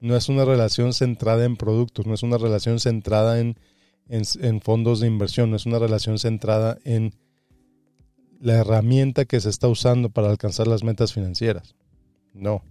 No 0.00 0.16
es 0.16 0.30
una 0.30 0.46
relación 0.46 0.94
centrada 0.94 1.44
en 1.44 1.56
productos, 1.56 2.06
no 2.06 2.14
es 2.14 2.22
una 2.22 2.38
relación 2.38 2.80
centrada 2.80 3.38
en, 3.38 3.58
en 4.08 4.60
fondos 4.62 5.00
de 5.00 5.06
inversión, 5.06 5.50
no 5.50 5.56
es 5.56 5.66
una 5.66 5.78
relación 5.78 6.18
centrada 6.18 6.78
en 6.84 7.14
la 8.40 8.54
herramienta 8.54 9.26
que 9.26 9.40
se 9.40 9.50
está 9.50 9.68
usando 9.68 10.08
para 10.08 10.30
alcanzar 10.30 10.68
las 10.68 10.84
metas 10.84 11.12
financieras. 11.12 11.74
No. 12.32 12.62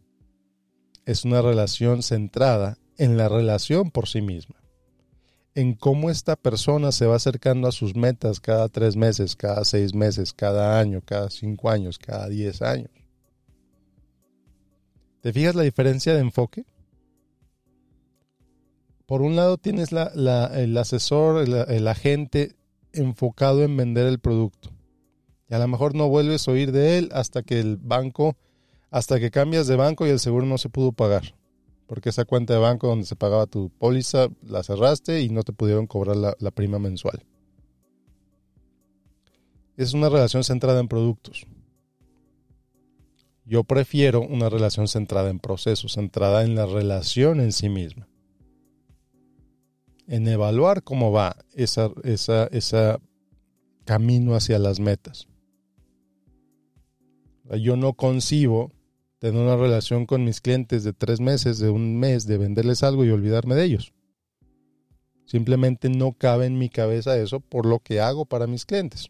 Es 1.06 1.24
una 1.24 1.44
relación 1.44 2.02
centrada 2.02 2.80
en 2.98 3.16
la 3.16 3.30
relación 3.30 3.92
por 3.92 4.08
sí 4.08 4.24
misma, 4.24 4.56
en 5.54 5.76
cómo 5.76 6.10
esta 6.10 6.36
persona 6.36 6.92
se 6.92 7.06
va 7.06 7.18
acercando 7.18 7.68
a 7.68 7.72
sus 7.72 7.96
metas 7.96 8.40
cada 8.40 8.70
tres 8.70 8.96
meses, 8.96 9.36
cada 9.36 9.64
seis 9.66 9.94
meses, 9.94 10.34
cada 10.34 10.80
año, 10.80 11.02
cada 11.06 11.30
cinco 11.30 11.70
años, 11.70 12.00
cada 12.00 12.28
diez 12.28 12.64
años. 12.64 12.90
¿Te 15.22 15.34
fijas 15.34 15.56
la 15.56 15.64
diferencia 15.64 16.14
de 16.14 16.22
enfoque? 16.22 16.66
Por 19.06 19.22
un 19.22 19.36
lado 19.36 19.58
tienes 19.58 19.90
el 19.92 20.78
asesor, 20.78 21.44
el, 21.48 21.88
agente 21.88 22.56
enfocado 22.94 23.64
en 23.64 23.78
vender 23.78 24.08
el 24.08 24.20
producto. 24.20 24.70
Y 25.50 25.54
a 25.54 25.60
lo 25.60 25.68
mejor 25.68 25.96
no 25.96 26.10
vuelves 26.10 26.48
a 26.48 26.52
oír 26.52 26.72
de 26.72 26.98
él 26.98 27.10
hasta 27.14 27.42
que 27.42 27.60
el 27.60 27.78
banco, 27.78 28.36
hasta 28.90 29.20
que 29.20 29.32
cambias 29.32 29.68
de 29.68 29.78
banco 29.78 30.06
y 30.06 30.10
el 30.10 30.20
seguro 30.20 30.46
no 30.46 30.58
se 30.58 30.70
pudo 30.70 30.92
pagar 30.92 31.38
porque 31.88 32.10
esa 32.10 32.26
cuenta 32.26 32.54
de 32.54 32.60
banco 32.60 32.88
donde 32.88 33.06
se 33.06 33.16
pagaba 33.16 33.48
tu 33.48 33.70
póliza 33.70 34.28
la 34.46 34.62
cerraste 34.62 35.22
y 35.22 35.30
no 35.30 35.44
te 35.44 35.54
pudieron 35.54 35.88
cobrar 35.88 36.18
la, 36.18 36.52
prima 36.52 36.80
mensual. 36.80 37.26
Es 39.78 39.94
una 39.94 40.10
relación 40.10 40.44
centrada 40.44 40.80
en 40.80 40.90
productos. 40.90 41.48
Yo 43.48 43.64
prefiero 43.64 44.20
una 44.22 44.50
relación 44.50 44.90
centrada 44.90 45.30
en 45.30 45.40
procesos, 45.40 45.94
centrada 45.94 46.44
en 46.44 46.56
la 46.56 46.66
relación 46.66 47.40
en 47.40 47.54
sí 47.54 47.70
misma. 47.70 48.10
En 50.06 50.28
evaluar 50.28 50.84
cómo 50.84 51.14
va 51.14 51.38
ese 51.54 52.98
camino 53.86 54.36
hacia 54.36 54.60
las 54.60 54.82
metas. 54.82 55.30
Yo 57.62 57.78
no 57.78 57.94
concibo 57.94 58.74
tener 59.20 59.42
una 59.42 59.56
relación 59.56 60.06
con 60.06 60.26
mis 60.26 60.42
clientes 60.42 60.84
de 60.84 60.92
tres 60.92 61.22
meses, 61.22 61.58
de 61.58 61.70
un 61.70 61.98
mes, 61.98 62.28
de 62.28 62.38
venderles 62.38 62.84
algo 62.84 63.06
y 63.06 63.12
olvidarme 63.12 63.56
de 63.56 63.64
ellos. 63.64 63.94
Simplemente 65.26 65.90
no 65.90 66.12
cabe 66.12 66.48
en 66.48 66.58
mi 66.58 66.68
cabeza 66.68 67.18
eso 67.18 67.40
por 67.40 67.66
lo 67.66 67.80
que 67.80 68.02
hago 68.02 68.26
para 68.26 68.46
mis 68.46 68.66
clientes. 68.66 69.10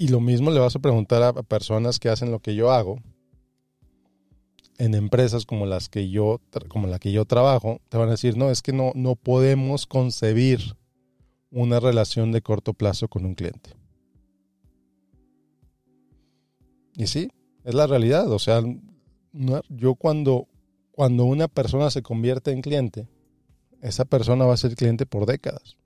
Y 0.00 0.08
lo 0.08 0.20
mismo 0.20 0.52
le 0.52 0.60
vas 0.60 0.76
a 0.76 0.78
preguntar 0.78 1.24
a 1.24 1.32
personas 1.42 1.98
que 1.98 2.08
hacen 2.08 2.30
lo 2.30 2.38
que 2.38 2.54
yo 2.54 2.70
hago 2.70 3.00
en 4.78 4.94
empresas 4.94 5.44
como 5.44 5.66
las 5.66 5.88
que 5.88 6.08
yo 6.08 6.40
como 6.68 6.86
la 6.86 7.00
que 7.00 7.10
yo 7.10 7.24
trabajo, 7.24 7.80
te 7.88 7.98
van 7.98 8.06
a 8.06 8.12
decir, 8.12 8.36
"No, 8.36 8.48
es 8.48 8.62
que 8.62 8.72
no 8.72 8.92
no 8.94 9.16
podemos 9.16 9.88
concebir 9.88 10.76
una 11.50 11.80
relación 11.80 12.30
de 12.30 12.42
corto 12.42 12.74
plazo 12.74 13.08
con 13.08 13.26
un 13.26 13.34
cliente." 13.34 13.70
Y 16.96 17.08
sí, 17.08 17.28
es 17.64 17.74
la 17.74 17.88
realidad. 17.88 18.30
O 18.30 18.38
sea, 18.38 18.62
yo 19.68 19.94
cuando, 19.96 20.46
cuando 20.92 21.24
una 21.24 21.48
persona 21.48 21.90
se 21.90 22.02
convierte 22.02 22.52
en 22.52 22.62
cliente, 22.62 23.08
esa 23.80 24.04
persona 24.04 24.46
va 24.46 24.54
a 24.54 24.58
ser 24.58 24.76
cliente 24.76 25.06
por 25.06 25.26
décadas. 25.26 25.76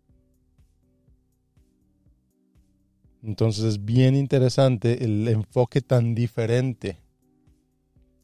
Entonces 3.22 3.64
es 3.64 3.84
bien 3.84 4.16
interesante 4.16 5.04
el 5.04 5.28
enfoque 5.28 5.80
tan 5.80 6.14
diferente 6.14 6.98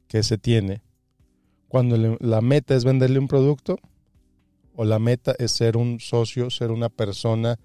que 0.08 0.22
se 0.22 0.38
tiene 0.38 0.82
cuando 1.68 2.16
la 2.18 2.40
meta 2.40 2.74
es 2.74 2.84
venderle 2.84 3.18
un 3.18 3.28
producto 3.28 3.78
o 4.74 4.84
la 4.84 4.98
meta 4.98 5.34
es 5.38 5.52
ser 5.52 5.76
un 5.76 6.00
socio, 6.00 6.50
ser 6.50 6.70
una 6.70 6.88
persona 6.88 7.58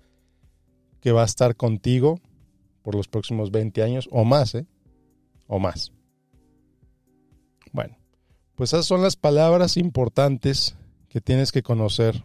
que 0.99 1.11
va 1.11 1.21
a 1.21 1.25
estar 1.25 1.55
contigo 1.55 2.19
por 2.81 2.95
los 2.95 3.07
próximos 3.07 3.49
20 3.49 3.81
años 3.81 4.09
o 4.11 4.25
más, 4.25 4.55
¿eh? 4.55 4.65
o 5.47 5.57
más. 5.57 5.91
Bueno, 7.71 7.97
pues 8.55 8.73
esas 8.73 8.85
son 8.85 9.01
las 9.01 9.15
palabras 9.15 9.77
importantes 9.77 10.75
que 11.07 11.21
tienes 11.21 11.51
que 11.51 11.63
conocer, 11.63 12.23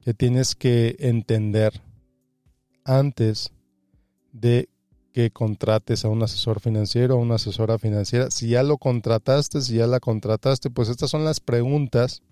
que 0.00 0.14
tienes 0.14 0.54
que 0.54 0.96
entender 0.98 1.80
antes 2.84 3.52
de 4.32 4.68
que 5.12 5.30
contrates 5.30 6.04
a 6.04 6.08
un 6.08 6.22
asesor 6.22 6.60
financiero 6.60 7.16
o 7.16 7.18
una 7.18 7.34
asesora 7.34 7.78
financiera. 7.78 8.30
Si 8.30 8.48
ya 8.48 8.62
lo 8.62 8.78
contrataste, 8.78 9.60
si 9.60 9.76
ya 9.76 9.86
la 9.86 10.00
contrataste, 10.00 10.70
pues 10.70 10.88
estas 10.88 11.10
son 11.10 11.24
las 11.24 11.40
preguntas 11.40 12.22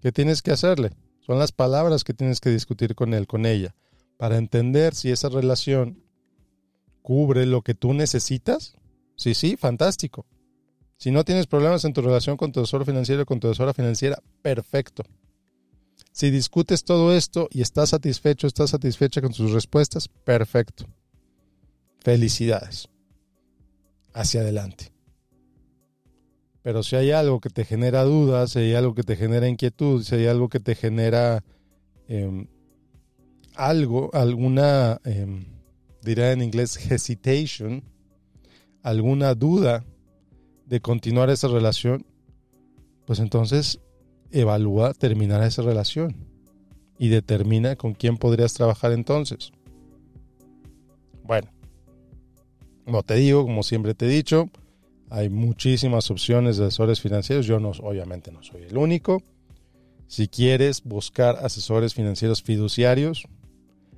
que 0.00 0.12
tienes 0.12 0.42
que 0.42 0.52
hacerle. 0.52 0.92
Son 1.20 1.38
las 1.38 1.52
palabras 1.52 2.04
que 2.04 2.14
tienes 2.14 2.40
que 2.40 2.50
discutir 2.50 2.94
con 2.94 3.14
él, 3.14 3.26
con 3.26 3.46
ella, 3.46 3.74
para 4.16 4.36
entender 4.36 4.94
si 4.94 5.10
esa 5.10 5.28
relación 5.28 6.02
cubre 7.02 7.46
lo 7.46 7.62
que 7.62 7.74
tú 7.74 7.94
necesitas. 7.94 8.76
Sí, 9.16 9.34
sí, 9.34 9.56
fantástico. 9.56 10.26
Si 10.96 11.10
no 11.10 11.24
tienes 11.24 11.46
problemas 11.46 11.84
en 11.84 11.92
tu 11.92 12.02
relación 12.02 12.36
con 12.36 12.52
tu 12.52 12.60
asesor 12.60 12.84
financiero 12.84 13.22
o 13.22 13.26
con 13.26 13.40
tu 13.40 13.48
asesora 13.48 13.74
financiera, 13.74 14.18
perfecto. 14.42 15.02
Si 16.14 16.30
discutes 16.30 16.84
todo 16.84 17.12
esto 17.12 17.48
y 17.50 17.60
estás 17.60 17.88
satisfecho, 17.88 18.46
estás 18.46 18.70
satisfecha 18.70 19.20
con 19.20 19.32
sus 19.32 19.50
respuestas, 19.50 20.06
perfecto. 20.06 20.86
Felicidades. 21.98 22.88
Hacia 24.12 24.42
adelante. 24.42 24.92
Pero 26.62 26.84
si 26.84 26.94
hay 26.94 27.10
algo 27.10 27.40
que 27.40 27.50
te 27.50 27.64
genera 27.64 28.04
dudas, 28.04 28.52
si 28.52 28.60
hay 28.60 28.74
algo 28.74 28.94
que 28.94 29.02
te 29.02 29.16
genera 29.16 29.48
inquietud, 29.48 30.04
si 30.04 30.14
hay 30.14 30.26
algo 30.26 30.48
que 30.48 30.60
te 30.60 30.76
genera 30.76 31.42
em, 32.06 32.46
algo, 33.56 34.10
alguna, 34.14 35.00
eh, 35.04 35.44
dirá 36.00 36.30
en 36.30 36.42
inglés, 36.42 36.76
hesitation, 36.92 37.82
alguna 38.84 39.34
duda 39.34 39.84
de 40.64 40.80
continuar 40.80 41.28
esa 41.28 41.48
relación, 41.48 42.06
pues 43.04 43.18
entonces 43.18 43.80
evalúa 44.34 44.94
terminar 44.94 45.42
esa 45.42 45.62
relación 45.62 46.14
y 46.98 47.08
determina 47.08 47.76
con 47.76 47.94
quién 47.94 48.16
podrías 48.16 48.54
trabajar 48.54 48.92
entonces. 48.92 49.52
Bueno, 51.22 51.48
como 52.84 53.02
te 53.02 53.14
digo, 53.14 53.44
como 53.44 53.62
siempre 53.62 53.94
te 53.94 54.06
he 54.06 54.08
dicho, 54.08 54.50
hay 55.10 55.28
muchísimas 55.28 56.10
opciones 56.10 56.56
de 56.56 56.66
asesores 56.66 57.00
financieros. 57.00 57.46
Yo 57.46 57.60
no, 57.60 57.70
obviamente 57.70 58.32
no 58.32 58.42
soy 58.42 58.62
el 58.64 58.76
único. 58.76 59.22
Si 60.06 60.28
quieres 60.28 60.82
buscar 60.82 61.38
asesores 61.42 61.94
financieros 61.94 62.42
fiduciarios 62.42 63.26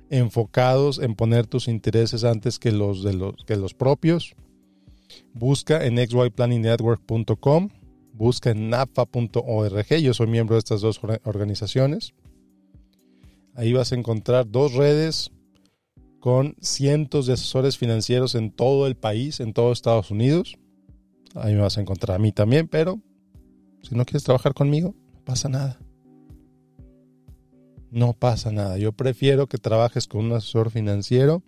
enfocados 0.09 0.99
en 0.99 1.15
poner 1.15 1.47
tus 1.47 1.67
intereses 1.67 2.23
antes 2.23 2.59
que 2.59 2.71
los 2.71 3.03
de 3.03 3.13
los 3.13 3.35
que 3.45 3.57
los 3.57 3.73
propios, 3.73 4.35
busca 5.33 5.85
en 5.85 5.97
xyplanningnetwork.com, 5.97 7.69
busca 8.17 8.51
en 8.51 8.69
nafa.org. 8.69 9.95
Yo 10.01 10.13
soy 10.13 10.27
miembro 10.27 10.55
de 10.55 10.59
estas 10.59 10.81
dos 10.81 10.99
organizaciones. 11.23 12.13
Ahí 13.53 13.73
vas 13.73 13.91
a 13.91 13.95
encontrar 13.95 14.49
dos 14.49 14.73
redes 14.73 15.31
con 16.19 16.55
cientos 16.61 17.27
de 17.27 17.33
asesores 17.33 17.77
financieros 17.77 18.35
en 18.35 18.51
todo 18.51 18.87
el 18.87 18.95
país, 18.95 19.39
en 19.39 19.53
todo 19.53 19.71
Estados 19.71 20.11
Unidos. 20.11 20.57
Ahí 21.35 21.53
me 21.53 21.61
vas 21.61 21.77
a 21.77 21.81
encontrar 21.81 22.15
a 22.17 22.19
mí 22.19 22.31
también, 22.31 22.67
pero 22.67 22.99
si 23.81 23.95
no 23.95 24.05
quieres 24.05 24.23
trabajar 24.23 24.53
conmigo, 24.53 24.95
no 25.13 25.23
pasa 25.23 25.49
nada. 25.49 25.79
No 27.89 28.13
pasa 28.13 28.51
nada. 28.51 28.77
Yo 28.77 28.91
prefiero 28.91 29.47
que 29.47 29.57
trabajes 29.57 30.07
con 30.07 30.25
un 30.25 30.33
asesor 30.33 30.71
financiero 30.71 31.43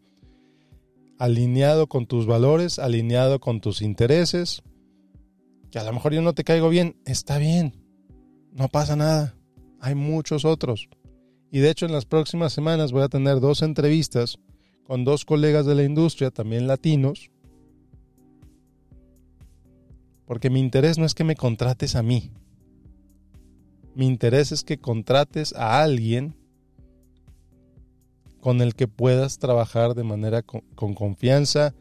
alineado 1.18 1.88
con 1.88 2.08
tus 2.08 2.26
valores, 2.26 2.80
alineado 2.80 3.40
con 3.40 3.60
tus 3.60 3.82
intereses. 3.82 4.64
Que 5.72 5.80
a 5.80 5.84
lo 5.84 5.94
mejor 5.94 6.14
yo 6.14 6.22
no 6.22 6.34
te 6.34 6.44
caigo 6.44 6.70
bien, 6.70 6.96
está 7.06 7.38
bien. 7.38 7.74
No 8.52 8.70
pasa 8.70 8.96
nada. 8.96 9.36
Hay 9.80 9.96
muchos 9.96 10.46
otros. 10.46 10.90
Y 11.52 11.60
de 11.60 11.70
hecho 11.70 11.86
en 11.86 11.92
las 11.92 12.06
próximas 12.06 12.54
semanas 12.54 12.92
voy 12.92 13.04
a 13.04 13.10
tener 13.10 13.40
dos 13.40 13.62
entrevistas 13.62 14.40
con 14.84 15.04
dos 15.04 15.26
colegas 15.26 15.66
de 15.66 15.76
la 15.76 15.84
industria, 15.84 16.32
también 16.32 16.68
latinos, 16.68 17.30
porque 20.26 20.50
mi 20.50 20.60
interés 20.60 20.98
no 20.98 21.06
es 21.06 21.16
que 21.16 21.24
me 21.24 21.36
contrates 21.36 21.96
a 21.96 22.04
mí. 22.04 22.32
Mi 23.96 24.06
interés 24.06 24.52
es 24.52 24.64
que 24.64 24.78
contrates 24.78 25.54
a 25.54 25.82
alguien 25.82 26.36
con 28.40 28.62
el 28.62 28.76
que 28.76 28.88
puedas 28.88 29.40
trabajar 29.40 29.96
de 29.96 30.04
manera 30.04 30.44
con, 30.44 30.62
con, 30.76 30.94
confianza, 30.94 31.74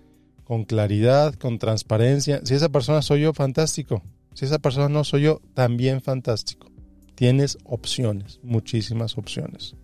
con 0.49 0.65
claridad, 0.65 1.35
con 1.35 1.59
transparencia. 1.59 2.41
Si 2.43 2.55
esa 2.55 2.71
persona 2.71 3.03
soy 3.03 3.21
yo, 3.21 3.35
fantástico. 3.35 4.03
Si 4.33 4.47
esa 4.47 4.59
persona 4.59 4.89
no 4.89 5.05
soy 5.05 5.25
yo, 5.25 5.43
también 5.53 6.01
fantástico. 6.01 6.69
Tienes 7.15 7.59
opciones, 7.65 8.41
muchísimas 8.43 9.19
opciones. 9.19 9.77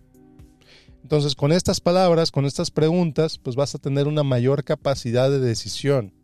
Entonces, 1.03 1.35
con 1.35 1.51
estas 1.51 1.81
palabras, 1.81 2.31
con 2.31 2.45
estas 2.45 2.71
preguntas, 2.71 3.37
pues 3.37 3.55
vas 3.55 3.75
a 3.75 3.77
tener 3.77 4.07
una 4.07 4.23
mayor 4.23 4.63
capacidad 4.63 5.29
de 5.29 5.39
decisión 5.39 6.15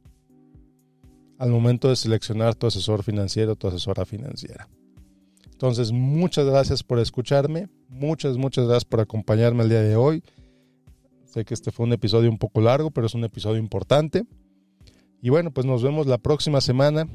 al 1.38 1.52
momento 1.52 1.90
de 1.90 1.96
seleccionar 1.96 2.56
tu 2.56 2.66
asesor 2.66 3.04
financiero, 3.04 3.56
tu 3.56 3.68
asesora 3.68 4.06
financiera. 4.06 4.68
Entonces, 5.52 5.92
muchas 5.92 6.48
gracias 6.48 6.82
por 6.82 6.98
escucharme, 6.98 7.70
muchas, 7.90 8.38
muchas 8.38 8.66
gracias 8.66 8.86
por 8.86 9.02
acompañarme 9.02 9.62
el 9.62 9.70
día 9.70 9.84
de 9.84 9.96
hoy. 9.96 10.24
Sé 11.32 11.46
que 11.46 11.54
este 11.54 11.72
fue 11.72 11.86
un 11.86 11.94
episodio 11.94 12.30
un 12.30 12.38
poco 12.38 12.60
largo, 12.60 12.92
pero 12.92 13.08
es 13.08 13.14
un 13.14 13.24
episodio 13.24 13.58
importante. 13.58 14.26
Y 15.22 15.30
bueno, 15.30 15.52
pues 15.52 15.66
nos 15.66 15.82
vemos 15.82 16.06
la 16.06 16.18
próxima 16.18 16.60
semana 16.60 17.08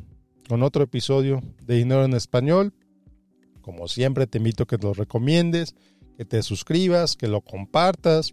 con 0.48 0.62
otro 0.62 0.83
episodio 0.83 1.42
de 1.62 1.76
Dinero 1.76 2.05
en 2.05 2.14
Español. 2.14 2.72
Como 3.61 3.88
siempre, 3.88 4.26
te 4.26 4.38
invito 4.38 4.62
a 4.62 4.66
que 4.66 4.79
lo 4.79 4.94
recomiendes 4.94 5.74
que 6.16 6.24
te 6.24 6.42
suscribas, 6.42 7.14
que 7.14 7.29
lo 7.29 7.42
compartas, 7.42 8.33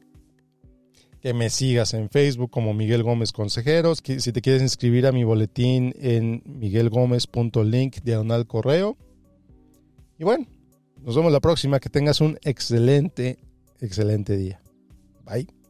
que 1.20 1.34
me 1.34 1.50
sigas 1.50 1.94
en 1.94 2.10
Facebook 2.10 2.50
como 2.50 2.74
Miguel 2.74 3.04
Gómez 3.04 3.32
Consejeros. 3.32 4.02
Si 4.06 4.32
te 4.32 4.42
quieres 4.42 4.62
inscribir 4.62 5.06
a 5.06 5.12
mi 5.12 5.24
boletín 5.24 5.94
en 6.00 6.44
miguelgomez.link 6.46 7.98
diagonal 8.04 8.48
correo. 8.48 8.98
Y 10.18 10.24
bueno, 10.24 10.48
nos 11.02 11.16
vemos 11.16 11.32
la 11.32 11.42
próxima. 11.42 11.80
Que 11.80 11.90
tengas 11.90 12.22
un 12.22 12.40
excelente, 12.44 13.40
excelente 13.82 14.38
día. 14.38 14.62
Bye. 15.26 15.63